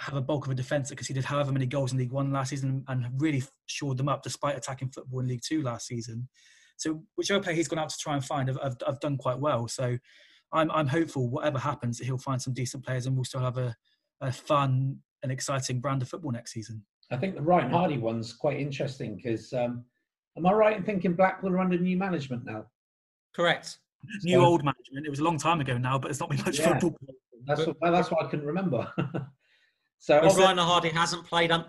[0.00, 2.50] have a bulk of a defence that conceded however many goals in League One last
[2.50, 6.28] season and really shored them up despite attacking football in League Two last season.
[6.76, 9.38] So whichever player he's gone out to try and find, I've, I've, I've done quite
[9.38, 9.68] well.
[9.68, 9.96] So
[10.52, 13.58] I'm, I'm hopeful whatever happens that he'll find some decent players and we'll still have
[13.58, 13.76] a,
[14.20, 16.84] a fun and exciting brand of football next season.
[17.10, 19.84] I think the Ryan Hardy one's quite interesting because um,
[20.36, 22.66] am I right in thinking Blackpool are under new management now?
[23.34, 23.78] Correct.
[24.22, 25.06] New so, old management.
[25.06, 26.96] It was a long time ago now, but it's not been much yeah, football.
[27.46, 28.90] That's what, that's what I couldn't remember.
[29.98, 31.66] so Ryan Hardy hasn't played un-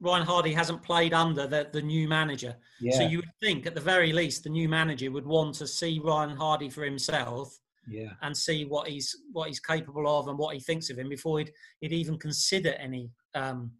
[0.00, 2.56] Ryan Hardy hasn't played under the, the new manager.
[2.80, 2.98] Yeah.
[2.98, 6.00] So you would think at the very least the new manager would want to see
[6.02, 8.10] Ryan Hardy for himself yeah.
[8.22, 11.38] and see what he's what he's capable of and what he thinks of him before
[11.38, 13.70] he'd, he'd even consider any um,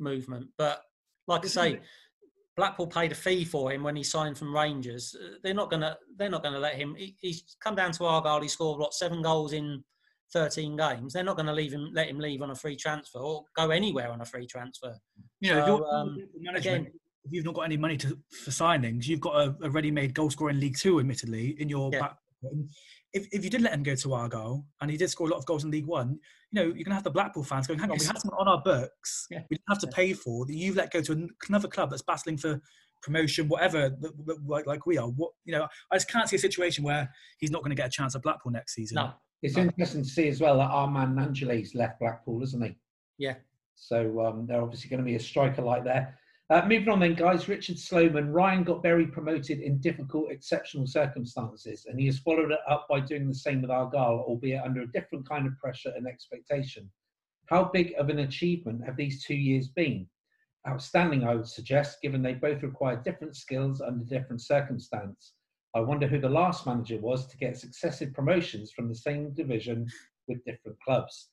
[0.00, 0.48] movement.
[0.56, 0.82] But
[1.26, 1.80] like I say,
[2.56, 5.14] Blackpool paid a fee for him when he signed from Rangers.
[5.14, 6.94] Uh, they're not gonna they're not gonna let him.
[6.96, 8.40] He, he's come down to Argyle.
[8.40, 9.84] He scored what seven goals in
[10.32, 11.12] 13 games.
[11.12, 13.70] They're not going to leave him let him leave on a free transfer or go
[13.70, 14.94] anywhere on a free transfer.
[15.40, 16.18] Yeah, so, um,
[16.54, 16.88] again,
[17.24, 20.30] if you've not got any money to, for signings, you've got a, a ready-made goal
[20.30, 22.00] scorer in League Two, admittedly, in your yeah.
[22.00, 22.16] back.
[23.12, 25.38] If, if you did let him go to Argyle and he did score a lot
[25.38, 26.18] of goals in League One,
[26.50, 28.38] you know, you're going to have the Blackpool fans going, hang on, we had someone
[28.40, 29.40] on our books yeah.
[29.50, 32.38] we didn't have to pay for that you've let go to another club that's battling
[32.38, 32.60] for
[33.02, 33.90] promotion, whatever,
[34.46, 35.08] like, like we are.
[35.08, 37.08] What You know, I just can't see a situation where
[37.38, 38.96] he's not going to get a chance at Blackpool next season.
[38.96, 39.12] No.
[39.42, 42.76] It's interesting to see as well that Armand Gnanduillet's left Blackpool, isn't he?
[43.18, 43.34] Yeah.
[43.76, 46.18] So um, they're obviously going to be a striker like there.
[46.50, 47.46] Uh, moving on then, guys.
[47.46, 48.32] Richard Sloman.
[48.32, 53.00] Ryan got Bury promoted in difficult, exceptional circumstances, and he has followed it up by
[53.00, 56.90] doing the same with Argyle, albeit under a different kind of pressure and expectation.
[57.46, 60.06] How big of an achievement have these two years been?
[60.66, 65.34] Outstanding, I would suggest, given they both require different skills under different circumstance.
[65.74, 69.86] I wonder who the last manager was to get successive promotions from the same division
[70.26, 71.28] with different clubs.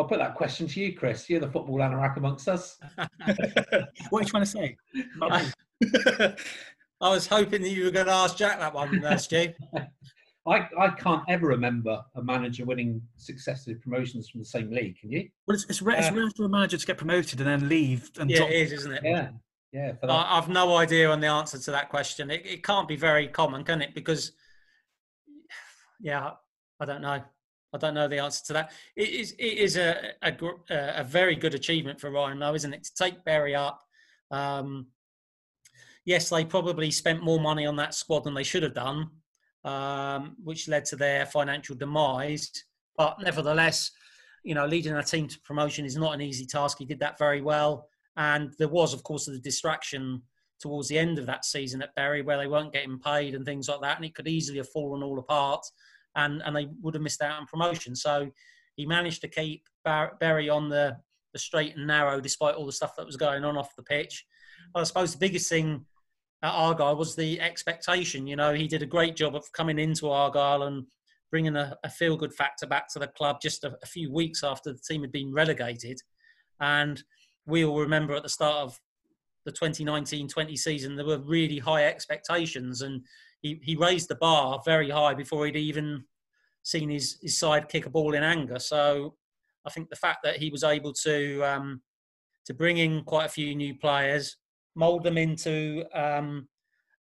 [0.00, 1.28] I'll put that question to you, Chris.
[1.28, 2.78] You're the football anorak amongst us.
[2.96, 4.76] what are you trying to say?
[7.02, 9.52] I was hoping that you were going to ask Jak that one, uh, Stu.
[10.46, 14.98] I, I can't ever remember a manager winning successive promotions from the same league.
[14.98, 15.28] Can you?
[15.46, 17.68] Well, it's, it's, rare, uh, it's rare for a manager to get promoted and then
[17.68, 18.10] leave.
[18.18, 18.48] And yeah, drop.
[18.48, 19.02] it is, isn't it?
[19.04, 19.28] Yeah,
[19.70, 19.92] yeah.
[20.02, 22.30] I, I've no idea on the answer to that question.
[22.30, 23.94] It, it can't be very common, can it?
[23.94, 24.32] Because,
[26.00, 26.30] yeah,
[26.80, 27.22] I don't know.
[27.72, 28.72] I don't know the answer to that.
[28.96, 30.34] It is it is a a,
[30.70, 32.84] a very good achievement for Ryan, though, isn't it?
[32.84, 33.80] To take Bury up.
[34.30, 34.88] Um,
[36.04, 39.10] yes, they probably spent more money on that squad than they should have done,
[39.64, 42.50] um, which led to their financial demise.
[42.96, 43.92] But nevertheless,
[44.42, 46.78] you know, leading a team to promotion is not an easy task.
[46.78, 50.22] He did that very well, and there was, of course, the distraction
[50.60, 53.68] towards the end of that season at Bury where they weren't getting paid and things
[53.68, 55.64] like that, and it could easily have fallen all apart
[56.16, 57.94] and and they would have missed out on promotion.
[57.94, 58.30] So
[58.76, 60.96] he managed to keep Bury on the
[61.32, 64.26] the straight and narrow despite all the stuff that was going on off the pitch.
[64.74, 65.84] I suppose the biggest thing
[66.42, 68.26] at Argyle was the expectation.
[68.26, 70.86] You know, he did a great job of coming into Argyle and
[71.30, 74.42] bringing a, a feel good factor back to the club just a, a, few weeks
[74.42, 76.00] after the team had been relegated.
[76.60, 77.02] And
[77.46, 78.80] we all remember at the start of
[79.44, 83.02] the 2019-20 season, there were really high expectations, and
[83.40, 86.04] he, he raised the bar very high before he'd even
[86.62, 88.58] seen his, his side kick a ball in anger.
[88.58, 89.14] So
[89.66, 91.82] I think the fact that he was able to um,
[92.46, 94.36] to bring in quite a few new players,
[94.74, 96.48] mould them into um,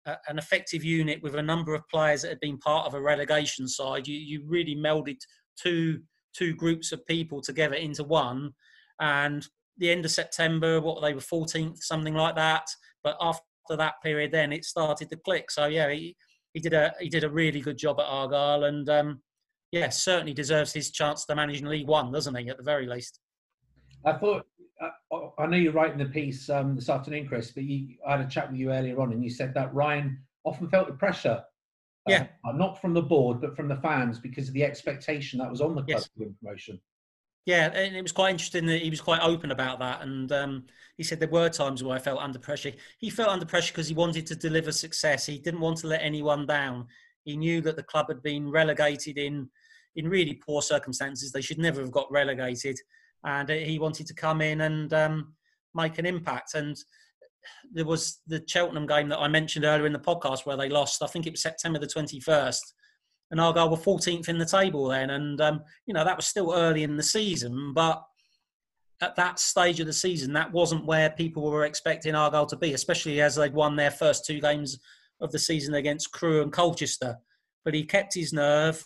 [0.07, 3.01] a, an effective unit with a number of players that had been part of a
[3.01, 5.19] relegation side, you, you really melded
[5.57, 6.01] two
[6.33, 8.53] two groups of people together into one.
[9.01, 9.45] And
[9.79, 12.69] the end of September, what they were 14th, something like that.
[13.03, 13.43] But after
[13.77, 15.51] that period, then it started to click.
[15.51, 16.17] So yeah, he,
[16.55, 19.23] he did a he did a really good job at Argyle, and um,
[19.73, 22.49] yeah, certainly deserves his chance to manage in League One, doesn't he?
[22.49, 23.21] At the very least.
[24.05, 24.47] I thought
[24.81, 28.21] uh, I know you're writing the piece um, this afternoon, Chris, but you, I had
[28.21, 31.43] a chat with you earlier on, and you said that Ryan often felt the pressure.
[32.09, 32.27] Yeah.
[32.45, 35.61] Uh, not from the board, but from the fans because of the expectation that was
[35.61, 36.35] on the club yes.
[36.41, 36.81] promotion.
[37.47, 40.03] Yeah, and it was quite interesting that he was quite open about that.
[40.03, 40.65] And um,
[40.97, 42.73] he said there were times where I felt under pressure.
[42.99, 45.27] He felt under pressure because he wanted to deliver success.
[45.27, 46.87] He didn't want to let anyone down.
[47.25, 49.49] He knew that the club had been relegated in
[49.97, 51.33] in really poor circumstances.
[51.33, 52.77] They should never have got relegated,
[53.25, 55.35] and he wanted to come in and um,
[55.75, 56.55] make an impact.
[56.55, 56.77] And
[57.73, 61.03] there was the Cheltenham game that I mentioned earlier in the podcast where they lost.
[61.03, 62.75] I think it was September the twenty first
[63.31, 65.11] and Argyle were 14th in the table then.
[65.11, 68.03] And, um, you know, that was still early in the season, but
[69.01, 72.75] at that stage of the season, that wasn't where people were expecting Argyle to be,
[72.75, 74.79] especially as they'd won their first two games
[75.21, 77.17] of the season against Crewe and Colchester.
[77.65, 78.85] But he kept his nerve,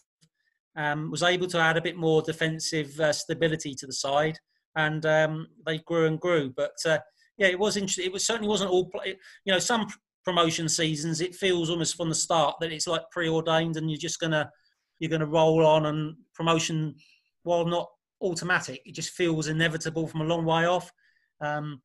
[0.77, 4.39] um, was able to add a bit more defensive uh, stability to the side,
[4.77, 6.53] and um, they grew and grew.
[6.57, 6.99] But uh,
[7.39, 8.07] yeah, it was interesting.
[8.07, 8.91] It was certainly wasn't all.
[9.05, 9.87] You know, some
[10.25, 14.21] promotion seasons, it feels almost from the start that it's like preordained, and you're just
[14.21, 14.51] gonna
[14.99, 16.95] you're gonna roll on, and promotion,
[17.43, 17.89] while not
[18.21, 20.91] automatic, it just feels inevitable from a long way off.
[21.41, 21.83] Um,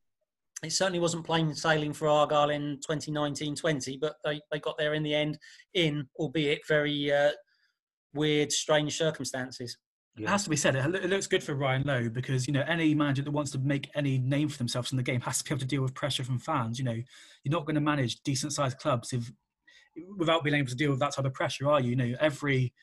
[0.63, 5.03] it certainly wasn't plain sailing for Argyle in 2019-20, but they, they got there in
[5.03, 5.37] the end,
[5.73, 7.31] in albeit very uh,
[8.13, 9.77] weird, strange circumstances.
[10.19, 10.27] Yeah.
[10.27, 10.75] It has to be said.
[10.75, 13.89] It looks good for Ryan Lowe because you know any manager that wants to make
[13.95, 16.25] any name for themselves in the game has to be able to deal with pressure
[16.25, 16.77] from fans.
[16.77, 19.31] You know, you're not going to manage decent sized clubs if
[20.17, 21.91] without being able to deal with that type of pressure, are you?
[21.91, 22.73] You know, every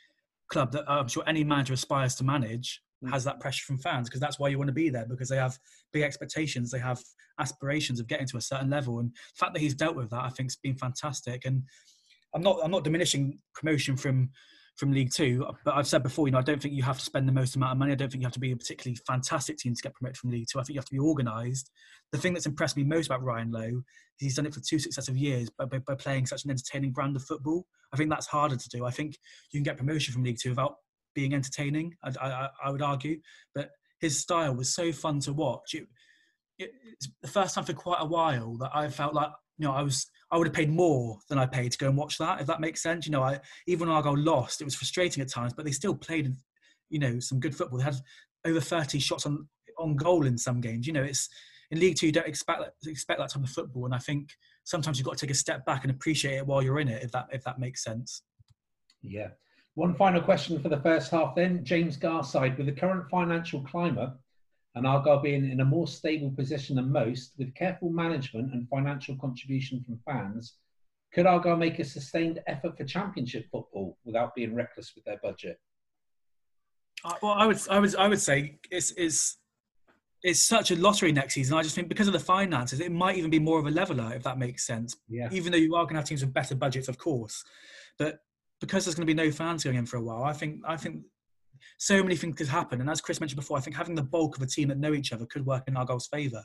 [0.49, 3.11] club that I'm sure any manager aspires to manage mm.
[3.11, 5.37] has that pressure from fans because that's why you want to be there because they
[5.37, 5.59] have
[5.92, 7.03] big expectations, they have
[7.38, 10.25] aspirations of getting to a certain level, and the fact that he's dealt with that,
[10.25, 11.44] I think, has been fantastic.
[11.44, 11.64] And
[12.35, 14.31] I'm not I'm not diminishing promotion from
[14.77, 15.47] from League Two.
[15.65, 17.57] But I've said before, you know, I don't think you have to spend the most
[17.57, 17.93] amount of money.
[17.93, 20.31] I don't think you have to be a particularly fantastic team to get promoted from
[20.31, 20.61] League Two.
[20.61, 21.71] I think you have to be organised.
[22.12, 23.83] The thing that's impressed me most about Ryan Lowe is
[24.19, 27.17] he's done it for two successive years by, by, by, playing such an entertaining brand
[27.17, 27.67] of football.
[27.93, 28.85] I think that's harder to do.
[28.85, 29.17] I think
[29.51, 30.77] you can get promotion from League Two without
[31.15, 31.95] being entertaining.
[32.05, 33.21] I, I, I would argue,
[33.55, 35.75] but his style was so fun to watch.
[35.75, 35.87] It,
[36.59, 39.73] it, it's the first time for quite a while that I felt like you know
[39.73, 42.41] I was I would have paid more than I paid to go and watch that,
[42.41, 43.07] if that makes sense.
[43.07, 45.95] You know, I even when Argyle lost, it was frustrating at times, but they still
[45.95, 46.35] played,
[46.91, 47.79] you know, some good football.
[47.79, 47.97] They had
[48.45, 50.87] over 30 shots on on goal in some games.
[50.87, 51.29] You know, it's
[51.71, 54.31] in League Two, you don't expect that, expect that type of football, and I think
[54.65, 57.03] sometimes you've got to take a step back and appreciate it while you're in it,
[57.03, 58.23] if that if that makes sense.
[59.03, 59.29] Yeah.
[59.75, 64.11] One final question for the first half, then James Garside, with the current financial climate
[64.77, 69.17] and Argyle being in a more stable position than most, with careful management and financial
[69.17, 70.57] contribution from fans,
[71.15, 75.59] could Argyle make a sustained effort for Championship football without being reckless with their budget?
[77.03, 79.39] Uh, well, I would, I would, I would say it's, it's,
[80.23, 81.57] it's such a lottery next season.
[81.57, 84.12] I just think because of the finances, it might even be more of a leveler,
[84.15, 84.95] if that makes sense.
[85.09, 85.31] Yeah.
[85.33, 87.43] Even though you are going to have teams with better budgets, of course,
[87.99, 88.19] but
[88.61, 90.77] because there's going to be no fans going in for a while, I think, I
[90.77, 91.03] think
[91.79, 92.81] so many things could happen.
[92.81, 94.95] And as Chris mentioned before, I think having the bulk of a team that know
[94.95, 96.45] each other could work in Argyle's favour.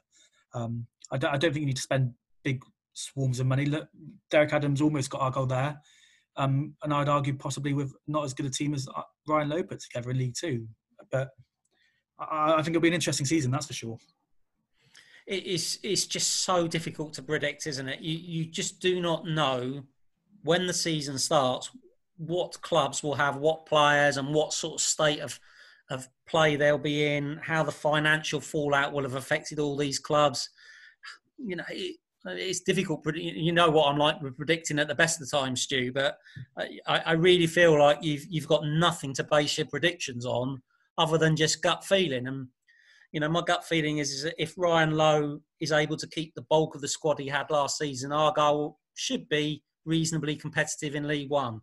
[0.54, 2.62] Um, I, don't, I, don't, think you need to spend big
[2.94, 3.66] swarms of money.
[3.66, 3.88] Look,
[4.30, 5.80] Derek Adams almost got Argyle there.
[6.38, 9.64] Um, and I'd argue possibly with not as good a team as uh, Ryan Lowe
[9.64, 10.66] put together in League Two.
[11.12, 11.30] But
[12.20, 13.98] I, I think it'll be an interesting season, that's for sure.
[15.28, 18.02] It's, it's just so difficult to predict, isn't it?
[18.02, 19.84] You, you just do not know
[20.44, 21.70] when the season starts
[22.18, 25.40] what clubs will have what players and what sort of state of
[25.90, 30.50] of play they'll be in, how the financial fallout will have affected all these clubs.
[31.38, 33.06] You know, it, it's difficult.
[33.14, 35.92] You know what I'm like with predicting at the best of the time, Stu.
[35.92, 36.18] But
[36.58, 36.70] I,
[37.06, 40.62] I really feel like you've you've got nothing to base your predictions on
[40.98, 42.28] other than just gut feeling.
[42.28, 42.48] And
[43.12, 46.44] you know, my gut feeling is, is if Ryan Lowe is able to keep the
[46.44, 51.30] bulk of the squad he had last season, Argyle should be reasonably competitive in League
[51.30, 51.60] One.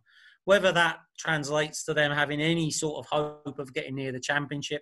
[0.49, 4.81] Whether that translates to them having any sort of hope of getting near the championship,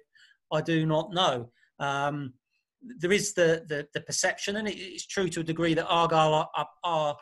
[0.49, 1.51] I do not know.
[1.77, 2.35] Um,
[2.81, 6.33] there is the, the, the perception, and it, it's true to a degree that Argyle
[6.33, 7.17] are, are, are,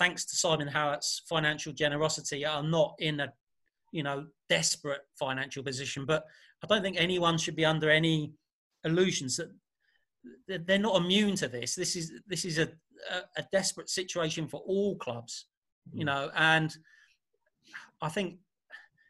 [0.00, 3.32] thanks to Simon Hallett's financial generosity, are not in a
[3.92, 6.04] you know desperate financial position.
[6.06, 6.24] But
[6.60, 8.32] I don't think anyone should be under any
[8.82, 11.76] illusions that they're not immune to this.
[11.76, 12.68] This is this is a,
[13.12, 15.46] a, a desperate situation for all clubs,
[15.92, 16.06] you mm.
[16.06, 16.76] know, and
[18.04, 18.36] I think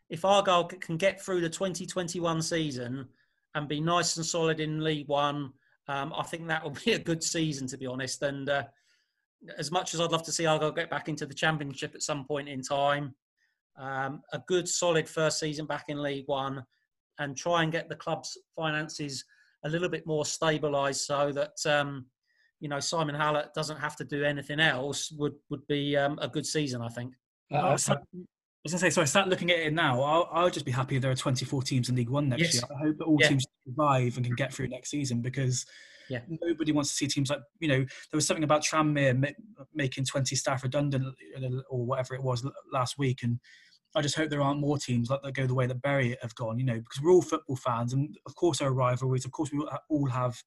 [0.09, 3.09] if Argyle can get through the 2021 season
[3.55, 5.53] and be nice and solid in League One,
[5.89, 8.23] um, I think that will be a good season, to be honest.
[8.23, 8.65] And uh,
[9.59, 12.25] as much as I'd love to see Argyle get back into the Championship at some
[12.25, 13.17] point in time,
[13.77, 16.65] um, a good solid first season back in League One,
[17.19, 19.25] and try and get the club's finances
[19.65, 22.07] a little bit more stabilised so that um,
[22.61, 26.29] you know Simon Hallett doesn't have to do anything else would would be um, a
[26.29, 27.15] good season, I think.
[27.53, 27.77] Uh,
[28.65, 30.01] was going to say, so I start looking at it now.
[30.03, 32.55] I'll, I'll just be happy if there are 24 teams in League One next yes.
[32.55, 32.63] year.
[32.75, 33.29] I hope that all yeah.
[33.29, 35.67] teams survive and can get through next season because
[36.09, 36.21] yeah.
[36.29, 39.35] nobody wants to see teams like, you know, there was something about Tranmere
[39.75, 41.15] making 20 staff redundant
[41.69, 43.23] or whatever it was last week.
[43.23, 43.39] And
[43.95, 46.35] I just hope there aren't more teams like that go the way that Bury have
[46.35, 47.93] gone, you know, because we're all football fans.
[47.93, 49.27] And of course, there are rivalries.
[49.27, 50.43] Of course, we all have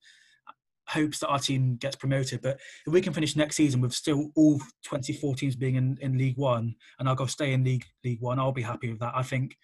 [0.88, 2.42] hopes that our team gets promoted.
[2.42, 6.18] But if we can finish next season with still all 24 teams being in, in
[6.18, 9.14] League One and I'll go stay in League League One, I'll be happy with that.
[9.16, 9.58] I think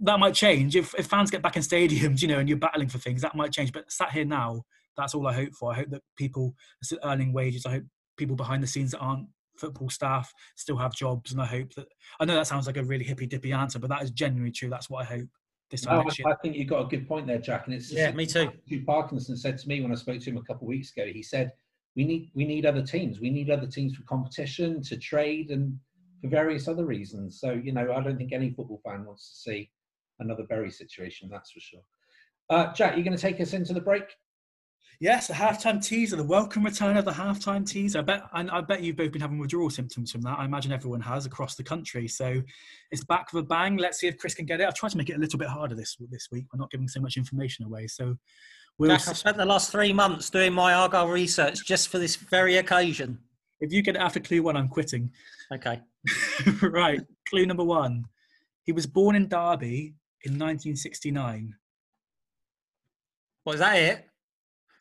[0.00, 2.88] that might change if, if fans get back in stadiums, you know, and you're battling
[2.88, 3.22] for things.
[3.22, 3.72] That might change.
[3.72, 4.62] But sat here now,
[4.96, 5.72] that's all I hope for.
[5.72, 6.54] I hope that people
[6.92, 7.66] are earning wages.
[7.66, 7.84] I hope
[8.16, 11.86] people behind the scenes that aren't football staff still have jobs, and I hope that.
[12.20, 14.70] I know that sounds like a really hippy dippy answer, but that is genuinely true.
[14.70, 15.28] That's what I hope
[15.72, 16.28] this time no, next year.
[16.28, 17.66] I think you've got a good point there, Jak.
[17.66, 18.52] And it's yeah, me too.
[18.66, 21.06] Hugh Parkinson said to me when I spoke to him a couple of weeks ago.
[21.06, 21.52] He said,
[21.96, 23.18] "We need we need other teams.
[23.18, 25.76] We need other teams for competition, to trade, and
[26.20, 29.50] for various other reasons." So you know, I don't think any football fan wants to
[29.50, 29.70] see
[30.20, 31.28] another Bury situation.
[31.28, 31.82] That's for sure.
[32.50, 34.04] Uh, Jak, you're going to take us into the break.
[35.00, 37.98] Yes, the halftime teaser, the welcome return of the halftime teaser.
[37.98, 40.38] I bet, and I bet you've both been having withdrawal symptoms from that.
[40.38, 42.06] I imagine everyone has across the country.
[42.06, 42.40] So
[42.90, 43.76] it's back with a bang.
[43.76, 44.66] Let's see if Chris can get it.
[44.68, 46.46] I've tried to make it a little bit harder this this week.
[46.52, 47.88] We're not giving so much information away.
[47.88, 48.16] So
[48.78, 52.16] we'll Jak, I've spent the last three months doing my Argyle research just for this
[52.16, 53.18] very occasion.
[53.60, 55.10] If you get it after clue one, I'm quitting.
[55.52, 55.80] Okay.
[56.62, 57.00] right.
[57.28, 58.04] Clue number one.
[58.64, 61.54] He was born in Derby in 1969.
[63.44, 64.08] Was that it?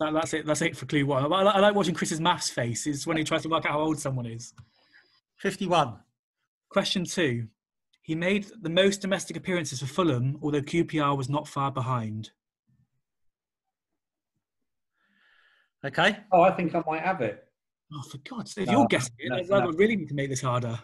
[0.02, 0.48] That, that's it.
[0.48, 1.32] That's it for clue one.
[1.32, 2.88] I, I, like watching Chris's maths face.
[2.88, 4.52] Is when he tries to work out how old someone is.
[5.38, 6.00] Fifty-one.
[6.70, 7.48] Question two.
[8.02, 12.32] He made the most domestic appearances for Fulham, although QPR was not far behind.
[15.86, 16.18] Okay.
[16.32, 17.44] Oh, I think I might have it.
[17.94, 18.64] Oh, for God's sake!
[18.64, 19.68] If no, you're guessing it, no, no.
[19.68, 20.80] I really need to make this harder.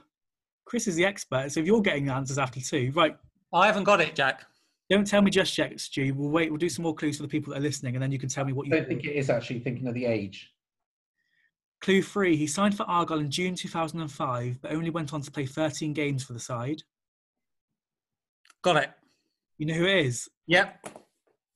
[0.65, 3.17] Chris is the expert, so if you're getting the answers after two, right?
[3.51, 4.45] I haven't got it, Jak.
[4.89, 6.13] Don't tell me just yet, Stu.
[6.13, 6.49] We'll wait.
[6.49, 8.29] We'll do some more clues for the people that are listening, and then you can
[8.29, 8.73] tell me what you.
[8.73, 10.49] I don't think it is actually thinking of the age.
[11.81, 15.45] Clue three: He signed for Argyle in June 2005, but only went on to play
[15.45, 16.83] 13 games for the side.
[18.61, 18.89] Got it.
[19.57, 20.29] You know who it is?
[20.47, 20.87] Yep.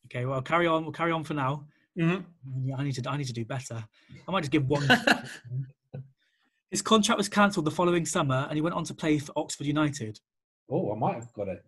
[0.06, 0.26] Okay.
[0.26, 0.84] Well, carry on.
[0.84, 1.66] We'll carry on for now.
[1.98, 2.68] Mm-hmm.
[2.68, 3.10] Yeah, I need to.
[3.10, 3.84] I need to do better.
[4.28, 4.88] I might just give one.
[6.72, 9.68] His contract was cancelled the following summer, and he went on to play for Oxford
[9.68, 10.20] United.
[10.70, 11.66] Oh, I might have got it.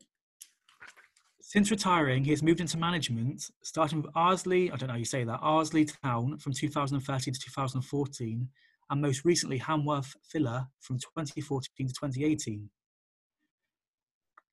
[1.54, 5.06] Since retiring, he has moved into management, starting with Arsley, I don't know how you
[5.06, 8.50] say that, Arsley Town from 2013 to 2014,
[8.90, 12.68] and most recently Hanworth Villa from 2014 to 2018.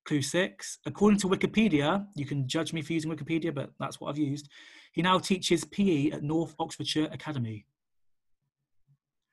[0.05, 4.11] Clue six, according to Wikipedia, you can judge me for using Wikipedia, but that's what
[4.11, 4.51] I've used.
[4.93, 7.65] He now teaches PE at North Oxfordshire Academy.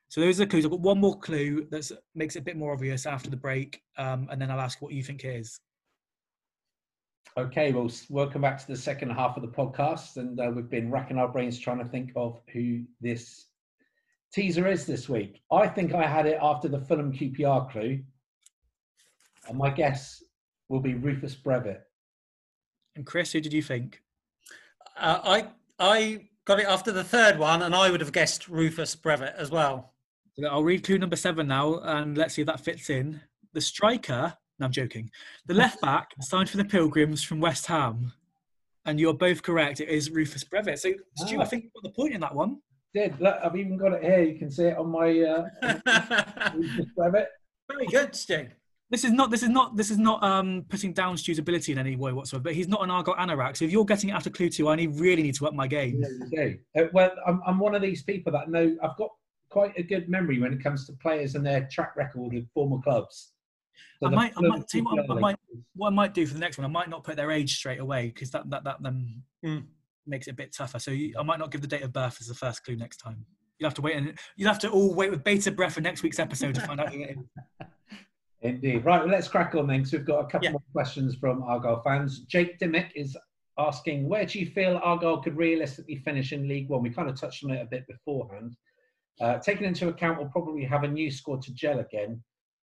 [0.08, 0.64] So those are the clues.
[0.64, 3.82] I've got one more clue that makes it a bit more obvious after the break,
[3.98, 5.60] um, and then I'll ask what you think is.
[7.36, 10.90] Okay, well, welcome back to the second half of the podcast, and uh, we've been
[10.90, 13.46] racking our brains trying to think of who this
[14.32, 15.42] teaser is this week.
[15.52, 18.00] I think I had it after the Fulham QPR clue,
[19.48, 20.22] and my guess
[20.68, 21.82] will be Rufus Brevett.
[22.96, 24.02] And Chris, who did you think?
[24.96, 28.96] Uh, I I got it after the third one, and I would have guessed Rufus
[28.96, 29.94] Brevett as well.
[30.48, 33.20] I'll read clue number seven now, and let's see if that fits in.
[33.52, 35.10] The striker no, I'm joking.
[35.46, 38.12] The left back signed for the Pilgrims from West Ham.
[38.84, 39.80] And you're both correct.
[39.80, 40.78] It is Rufus Brevett.
[40.78, 41.44] So, Stu, I ah.
[41.44, 42.60] think you got the point in that one.
[42.94, 44.22] Did look, I've even got it here.
[44.22, 47.26] You can see it on my uh, Rufus Brevett.
[47.70, 48.46] Very good, Stu.
[48.90, 49.30] This is not.
[49.30, 49.76] This is not.
[49.76, 52.44] This is not um, putting down Stu's ability in any way whatsoever.
[52.44, 53.58] But he's not an Argyle anorak.
[53.58, 55.66] So if you're getting it after clue two, I need really need to up my
[55.66, 56.02] game.
[56.02, 56.82] Yeah, you do.
[56.82, 59.10] Uh, well, I'm, I'm one of these people that know I've got
[59.50, 62.80] quite a good memory when it comes to players and their track record with former
[62.80, 63.32] clubs.
[64.02, 65.36] So I might, I might, see what I, I, might,
[65.74, 66.64] what I might do for the next one.
[66.64, 69.22] I might not put their age straight away because that, that, that, then.
[69.44, 69.64] Mm.
[70.06, 70.78] makes it a bit tougher.
[70.78, 72.98] So you, I might not give the date of birth as the first clue next
[72.98, 73.24] time.
[73.58, 76.02] You'll have to wait, and you'll have to all wait with bated breath for next
[76.02, 77.18] week's episode to find out who it is.
[78.40, 78.84] Indeed.
[78.84, 80.52] Right, well, let's crack on then, because we've got a couple Yeah.
[80.52, 82.20] more questions from Argyle fans.
[82.20, 83.16] Jake Dimmick is
[83.58, 86.82] asking, where do you feel Argyle could realistically finish in League One?
[86.82, 88.56] We kind of touched on it a bit beforehand.
[89.20, 92.22] Uh, taking into account, we'll probably have a new squad to gel again.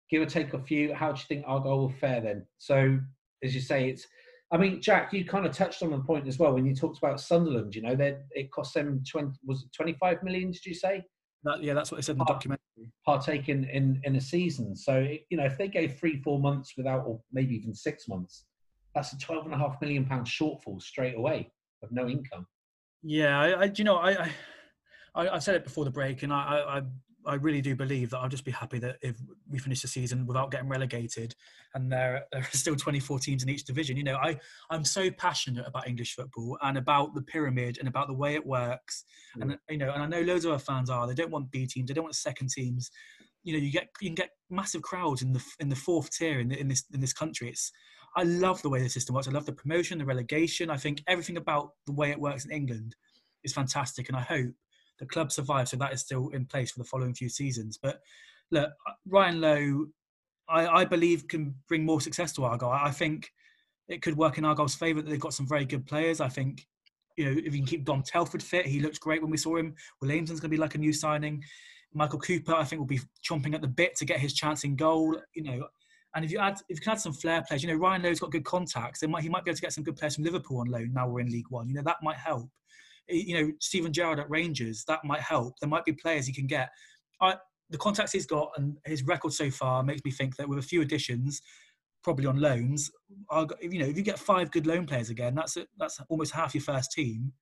[0.10, 2.46] Give or take a few, how do you think Argyle will fare then?
[2.58, 3.00] So,
[3.44, 4.08] as you say, it's.
[4.50, 6.98] I mean, Jak, you kind of touched on the point as well when you talked
[7.00, 7.76] about Sunderland.
[7.76, 9.38] You know, they it cost them twenty.
[9.46, 10.52] Was it twenty five million?
[10.52, 11.04] Did you say?
[11.44, 12.92] That, yeah, that's what they said in the documentary.
[13.06, 14.76] partake in, in, in a season.
[14.76, 18.46] So, you know, if they go three, four months without, or maybe even six months,
[18.94, 21.52] that's a twelve and a half million pound shortfall straight away
[21.84, 22.48] of no income.
[23.04, 24.32] Yeah, I, I do you know, I, I,
[25.16, 26.82] I, I said it before the break, and I, I,
[27.28, 29.16] I- really do believe that I'll just be happy that if
[29.50, 31.36] we finish the season without getting relegated,
[31.74, 33.98] and there, there are still 24 teams in each division.
[33.98, 34.38] You know, I,
[34.70, 38.46] I'm so passionate about English football and about the pyramid and about the way it
[38.46, 39.06] works.
[39.38, 39.42] Mm.
[39.42, 41.08] And you know, and I know loads of our fans are.
[41.08, 41.88] They don't want B teams.
[41.88, 42.90] They don't want second teams.
[43.44, 46.40] You know, you get you can get massive crowds in the in the fourth tier
[46.40, 47.50] in, the, in this in this country.
[47.50, 47.72] It's
[48.16, 49.28] I love the way the system works.
[49.28, 50.70] I love the promotion, the relegation.
[50.70, 52.96] I think everything about the way it works in England
[53.44, 54.54] is fantastic, and I hope
[55.00, 57.78] the club survived, so that is still in place for the following few seasons.
[57.82, 58.00] But
[58.52, 58.72] look,
[59.08, 59.86] Ryan Lowe,
[60.50, 62.70] I, I believe can bring more success to Argyle.
[62.70, 63.32] I think
[63.88, 66.22] it could work in Argyle's favour that they've got some very good players.
[66.22, 66.66] I think
[67.18, 69.58] you know if you can keep Dom Telford fit, he looked great when we saw
[69.58, 69.76] him.
[70.02, 71.44] Will Aimson's going to be like a new signing.
[71.94, 74.76] Michael Cooper, I think, will be chomping at the bit to get his chance in
[74.76, 75.16] goal.
[75.34, 75.68] You know,
[76.16, 78.20] and if you add, if you can add some flair players, you know, Ryan Lowe's
[78.20, 79.04] got good contacts.
[79.08, 80.94] Might, he might be able to get some good players from Liverpool on loan.
[80.94, 81.68] Now we're in League One.
[81.68, 82.50] You know, that might help.
[83.10, 85.56] You know, Steven Gerrard at Rangers, that might help.
[85.60, 86.70] There might be players he can get.
[87.22, 87.36] I,
[87.70, 90.64] the contacts he's got and his record so far makes me think that with a
[90.64, 91.42] few additions,
[92.04, 92.90] probably on loans,
[93.30, 95.68] Arg- you know, if you get five good loan players again, that's it.
[95.78, 97.34] That's almost half your first team.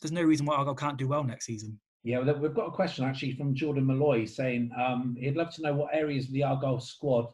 [0.00, 1.78] There's no reason why Argyle can't do well next season.
[2.02, 5.62] Yeah, well, we've got a question actually from Jordan Malloy saying um, he'd love to
[5.62, 7.26] know what areas of the Argyle squad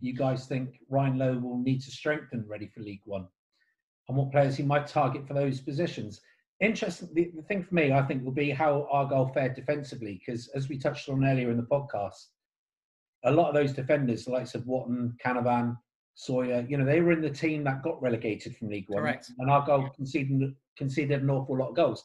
[0.00, 3.26] you guys think Ryan Lowe will need to strengthen ready for League One
[4.08, 6.20] and what players he might target for those positions.
[6.60, 7.08] Interesting.
[7.12, 10.68] The, the thing for me, I think, will be how Argyle fared defensively because, as
[10.68, 12.26] we touched on earlier in the podcast,
[13.24, 15.76] a lot of those defenders, the likes of Wootton, Canavan,
[16.14, 19.02] Sawyer, you know, they were in the team that got relegated from League One.
[19.02, 19.30] Correct.
[19.38, 22.04] And Argyle conceded, conceded an awful lot of goals.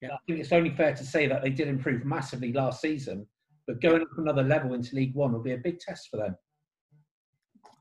[0.00, 0.14] Yeah.
[0.14, 3.26] I think it's only fair to say that they did improve massively last season,
[3.66, 6.36] but going up another level into League One will be a big test for them.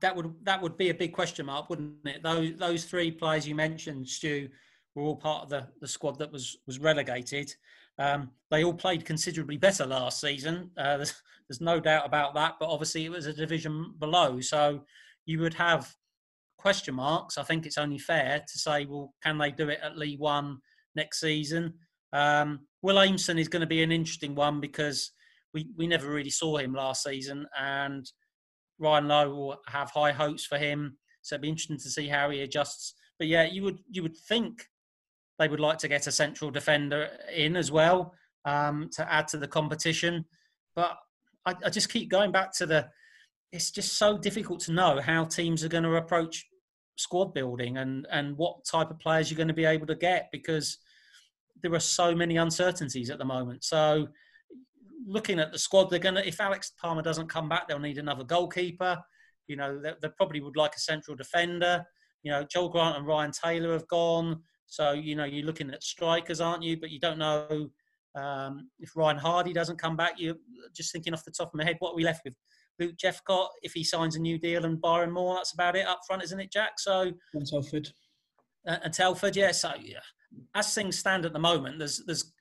[0.01, 2.21] that would that would be a big question mark, wouldn't it?
[2.23, 4.49] Those those three players you mentioned, Stu,
[4.95, 7.53] were all part of the, the squad that was was relegated.
[7.99, 10.71] Um, they all played considerably better last season.
[10.77, 11.13] Uh, there's,
[11.47, 12.55] there's no doubt about that.
[12.59, 14.83] But obviously, it was a division below, so
[15.25, 15.93] you would have
[16.57, 17.37] question marks.
[17.37, 20.59] I think it's only fair to say, well, can they do it at League One
[20.95, 21.73] next season?
[22.13, 25.11] Um, Will Aimson is going to be an interesting one because
[25.53, 28.09] we, we never really saw him last season, and
[28.79, 30.97] Ryan Lowe will have high hopes for him.
[31.21, 32.95] So it'd be interesting to see how he adjusts.
[33.17, 34.65] But yeah, you would you would think
[35.39, 38.13] they would like to get a central defender in as well
[38.45, 40.25] um, to add to the competition.
[40.75, 40.97] But
[41.45, 42.89] I, I just keep going back to the.
[43.51, 46.45] It's just so difficult to know how teams are going to approach
[46.95, 50.29] squad building and and what type of players you're going to be able to get
[50.31, 50.77] because
[51.61, 53.63] there are so many uncertainties at the moment.
[53.63, 54.07] So
[55.05, 57.97] looking at the squad, they're going to, if Alex Palmer doesn't come back, they'll need
[57.97, 59.01] another goalkeeper.
[59.47, 61.85] You know, they, they probably would like a central defender.
[62.21, 64.41] You know, Joel Grant and Ryan Taylor have gone.
[64.65, 66.77] So, you know, you're looking at strikers, aren't you?
[66.79, 67.69] But you don't know
[68.15, 70.13] um, if Ryan Hardie doesn't come back.
[70.17, 70.35] You're
[70.75, 72.35] just thinking off the top of my head, what are we left with?
[72.79, 75.99] Luke Jephcott, if he signs a new deal, and Byron Moore, that's about it up
[76.07, 76.79] front, isn't it, Jak?
[76.79, 77.89] So, And Telford.
[78.67, 79.51] uh, and Telford, yeah.
[79.51, 79.99] So yeah,
[80.55, 82.33] as things stand at the moment, there's there's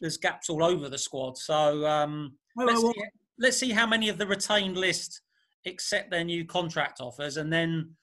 [0.00, 1.36] there's gaps all over the squad.
[1.38, 3.02] So um, let's, well, see,
[3.38, 5.20] let's see how many of the retained list
[5.66, 7.96] accept their new contract offers, and then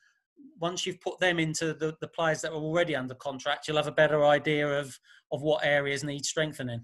[0.59, 3.87] once you've put them into the, the players that are already under contract, you'll have
[3.87, 4.97] a better idea of
[5.31, 6.81] of what areas need strengthening.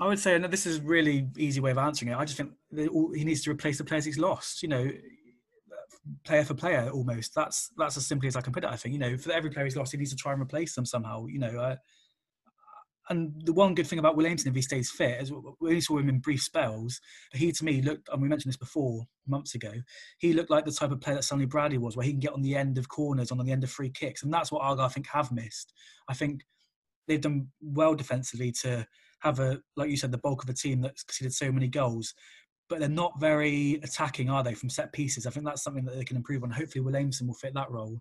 [0.00, 2.16] I would say, and this is a really easy way of answering it.
[2.16, 4.62] I just think he needs to replace the players he's lost.
[4.62, 4.90] You know,
[6.24, 7.34] player for player, almost.
[7.34, 8.70] That's that's as simply as I can put it.
[8.70, 8.92] I think.
[8.92, 11.26] You know, for every player he's lost, he needs to try and replace them somehow.
[11.26, 11.76] You know, uh,
[13.10, 15.80] and the one good thing about Will Aimson, if he stays fit, is we only
[15.80, 17.00] saw him in brief spells.
[17.32, 19.72] He, to me, looked, and we mentioned this before months ago.
[20.18, 22.32] He looked like the type of player that Stanley Bradley was, where he can get
[22.32, 24.86] on the end of corners, on the end of free kicks, and that's what Argyle
[24.86, 25.72] I think have missed.
[26.08, 26.42] I think
[27.06, 28.86] they've done well defensively to
[29.20, 32.14] have a, like you said, the bulk of a team that's conceded so many goals,
[32.68, 35.26] but they're not very attacking, are they, from set pieces?
[35.26, 36.50] I think that's something that they can improve on.
[36.50, 38.00] Hopefully, Will Aimson will fit that role.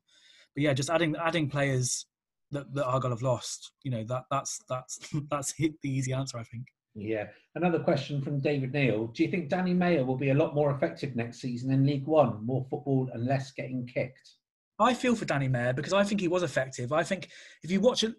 [0.54, 2.06] But yeah, just adding adding players
[2.52, 3.72] that, that Argyle have lost.
[3.84, 5.00] You know that that's that's
[5.32, 6.68] that's the easy answer, I think.
[6.98, 7.28] Yeah.
[7.56, 9.08] Another question from David Neal.
[9.08, 12.08] Do you think Danny Mayor will be a lot more effective next season in League
[12.08, 12.44] One?
[12.44, 14.32] More football and less getting kicked?
[14.80, 16.92] I feel for Danny Mayor because I think he was effective.
[16.92, 17.30] I think
[17.64, 18.16] if you watch it,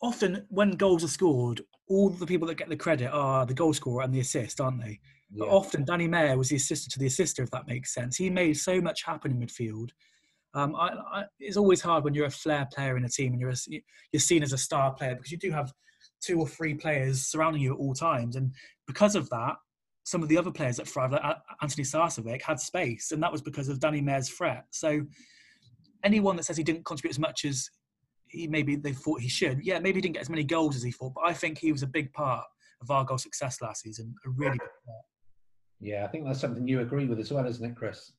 [0.00, 3.72] often when goals are scored, all the people that get the credit are the goal
[3.72, 5.00] scorer and the assist, aren't they?
[5.30, 5.40] Yeah.
[5.40, 8.16] But often Danny Mayor was the assistant to the assister, if that makes sense.
[8.16, 9.90] He made so much happen in midfield.
[10.54, 13.40] Um, I, I, it's always hard when you're a flair player in a team and
[13.40, 13.56] you're a,
[14.12, 15.72] you're seen as a star player because you do have
[16.22, 18.54] two or three players surrounding you at all times, and
[18.86, 19.56] because of that,
[20.04, 21.22] some of the other players that thrive, like
[21.62, 24.64] Antoni Sarcevic, had space, and that was because of Danny Mayor's threat.
[24.70, 25.00] So,
[26.04, 27.68] anyone that says he didn't contribute as much as
[28.28, 30.82] he maybe they thought he should, yeah, maybe he didn't get as many goals as
[30.82, 32.44] he thought, but I think he was a big part
[32.80, 35.04] of Argyle's success last season, a really big part.
[35.80, 38.12] Yeah, I think that's something you agree with as well, isn't it, Chris?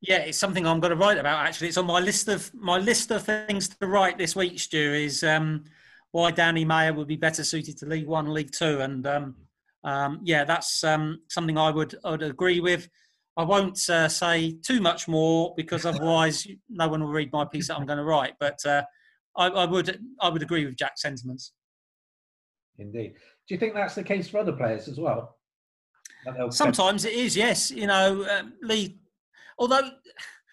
[0.00, 1.46] Yeah, it's something I'm going to write about.
[1.46, 4.58] Actually, it's on my list of my list of things to write this week.
[4.58, 5.64] Stu is um,
[6.12, 9.34] why Danny Mayor would be better suited to League One, League Two, and um,
[9.84, 12.88] um, yeah, that's um, something I would I would agree with.
[13.36, 17.68] I won't uh, say too much more because otherwise no one will read my piece
[17.68, 18.34] that I'm going to write.
[18.40, 18.82] But uh,
[19.36, 21.52] I, I, would I would agree with Jak's sentiments.
[22.78, 23.14] Indeed.
[23.48, 25.36] Do you think that's the case for other players as well?
[26.50, 27.70] Sometimes it is, yes.
[27.70, 28.98] You know, um, Lee
[29.60, 29.90] Although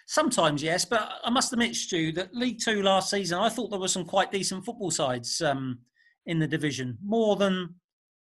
[0.05, 3.79] sometimes yes, but I must admit, Stu, that League Two last season, I thought there
[3.79, 5.79] were some quite decent football sides um,
[6.25, 7.75] in the division, more than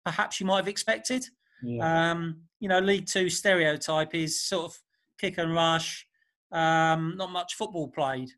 [0.05, 1.25] perhaps you might have expected.
[1.61, 2.11] Yeah.
[2.11, 4.80] Um, you know, League Two stereotype is sort of
[5.19, 6.07] kick and rush,
[6.51, 8.30] um, not much football played.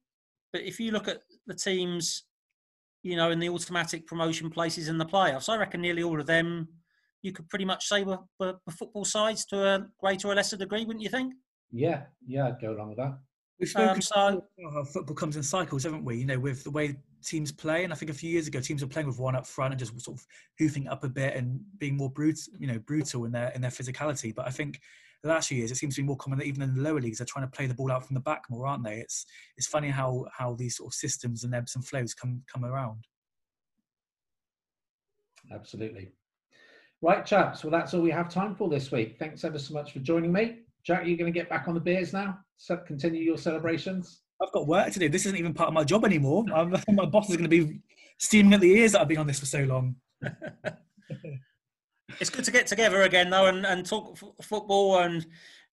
[0.51, 2.23] But if you look at the teams,
[3.03, 6.25] you know, in the automatic promotion places in the playoffs, I reckon nearly all of
[6.25, 6.67] them
[7.21, 10.57] you could pretty much say were, were, were football sides to a greater or lesser
[10.57, 11.33] degree, wouldn't you think?
[11.72, 13.17] Yeah, yeah, I'd go along with that.
[13.59, 14.43] We've spoken um, so,
[14.74, 16.17] how football comes in cycles, haven't we?
[16.17, 18.82] You know, with the way teams play, and I think a few years ago teams
[18.82, 20.26] were playing with one up front and just sort of
[20.57, 23.69] hoofing up a bit and being more brutal, you know, brutal in their in their
[23.69, 24.34] physicality.
[24.34, 24.82] But I think
[25.22, 26.99] the last few years it seems to be more common that even in the lower
[26.99, 28.97] leagues they're trying to play the ball out from the back more, aren't they?
[28.97, 32.65] It's it's funny how how these sort of systems and ebbs and flows come come
[32.65, 33.05] around.
[35.53, 36.11] Absolutely.
[37.03, 37.63] Right, chaps.
[37.63, 39.17] Well, that's all we have time for this week.
[39.17, 40.59] Thanks ever so much for joining me.
[40.84, 42.39] Jak, you going to get back on the beers now?
[42.57, 44.21] So continue your celebrations?
[44.41, 45.09] I've got work to do.
[45.09, 46.45] This isn't even part of my job anymore.
[46.53, 47.79] I'm, my boss is going to be
[48.17, 49.95] steaming at the ears that I've been on this for so long.
[52.19, 54.99] it's good to get together again, though, and, and talk f- football.
[54.99, 55.25] And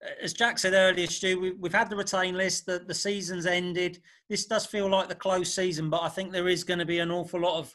[0.04, 2.66] uh, as Jak said earlier, Stu, we, have had the retain list.
[2.66, 4.00] The, the season's ended.
[4.28, 6.98] This does feel like the close season, but I think there is going to be
[6.98, 7.74] an awful lot of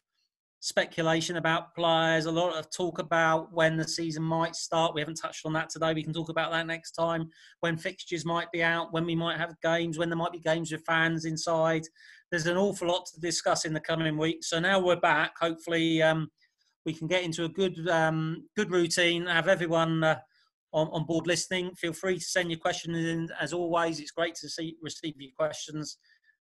[0.64, 4.96] speculation about players, a lot of talk about when the season might start.
[4.96, 5.94] We haven't touched on that today.
[5.94, 7.30] We can talk about that next time.
[7.60, 10.72] When fixtures might be out, when we might have games, when there might be games
[10.72, 11.82] with fans inside.
[12.32, 14.50] There's an awful lot to discuss in the coming weeks.
[14.50, 15.34] So now we're back.
[15.38, 16.30] Hopefully, um,
[16.86, 19.26] we can get into a good um, good routine.
[19.26, 20.04] Have everyone.
[20.04, 20.20] Uh,
[20.72, 23.30] on, on board listening, feel free to send your questions in.
[23.40, 26.00] As always, it's great to see receive your questions,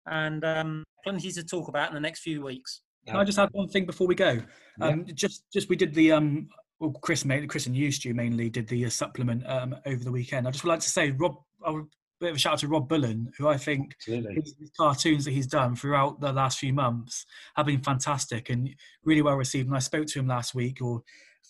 [0.05, 2.81] and um, plenty to talk about in the next few weeks.
[3.09, 4.39] Can I just add one thing before we go?
[4.81, 5.13] Um, yeah.
[5.13, 6.49] Just, just we did the um,
[6.79, 10.47] well, Chris, Chris and you, Stu, mainly did the uh, supplement um, over the weekend.
[10.47, 11.35] I just would like to say, Rob,
[11.65, 11.81] a
[12.19, 15.31] bit of a shout out to Rob Bullen, who I think his, his, cartoons that
[15.31, 18.69] he's done throughout the last few months have been fantastic and
[19.03, 19.67] really well received.
[19.67, 21.01] And I spoke to him last week or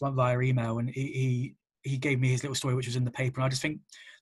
[0.01, 3.11] via email, and he, he he gave me his little story, which was in the
[3.11, 3.39] paper.
[3.39, 3.79] And I just think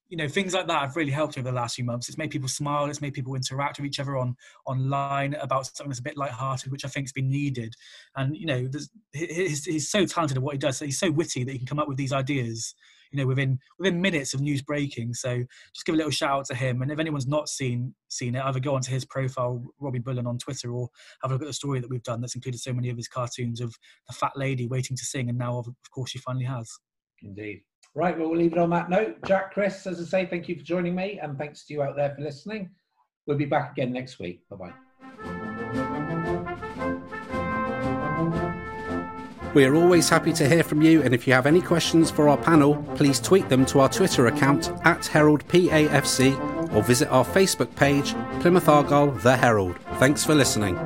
[0.10, 2.08] you know things like that have really helped over the last few months.
[2.08, 4.36] It's made people smile it's made people interact with each other on
[4.66, 7.74] online about something that's a bit light-hearted which i think's been needed.
[8.16, 8.68] And you know
[9.14, 11.80] he's, he's so talented at what he does he's so witty that he can come
[11.80, 12.74] up with these ideas
[13.12, 15.14] you know within within minutes of news breaking.
[15.14, 15.44] So
[15.74, 16.82] just give a little shout out to him.
[16.82, 20.38] And if anyone's not seen seen it either go onto his profile robbie bullen on
[20.38, 20.90] twitter or
[21.22, 23.10] have a look at the story that we've done that's included so many of his
[23.10, 23.76] cartoons of
[24.08, 26.72] the fat lady waiting to sing and now of course she finally has.
[27.22, 27.64] Indeed
[27.96, 29.18] Right, well, we'll leave it on that note.
[29.26, 31.96] Jak, Chris, as I say, thank you for joining me, and thanks to you out
[31.96, 32.70] there for listening.
[33.26, 34.42] We'll be back again next week.
[34.50, 34.74] Bye bye.
[39.54, 42.30] We are always happy to hear from you, and if you have any questions for
[42.30, 47.76] our panel, please tweet them to our Twitter account at HeraldPAFC or visit our Facebook
[47.76, 49.76] page, Plymouth Argyle The Herald.
[49.96, 50.78] Thanks for listening.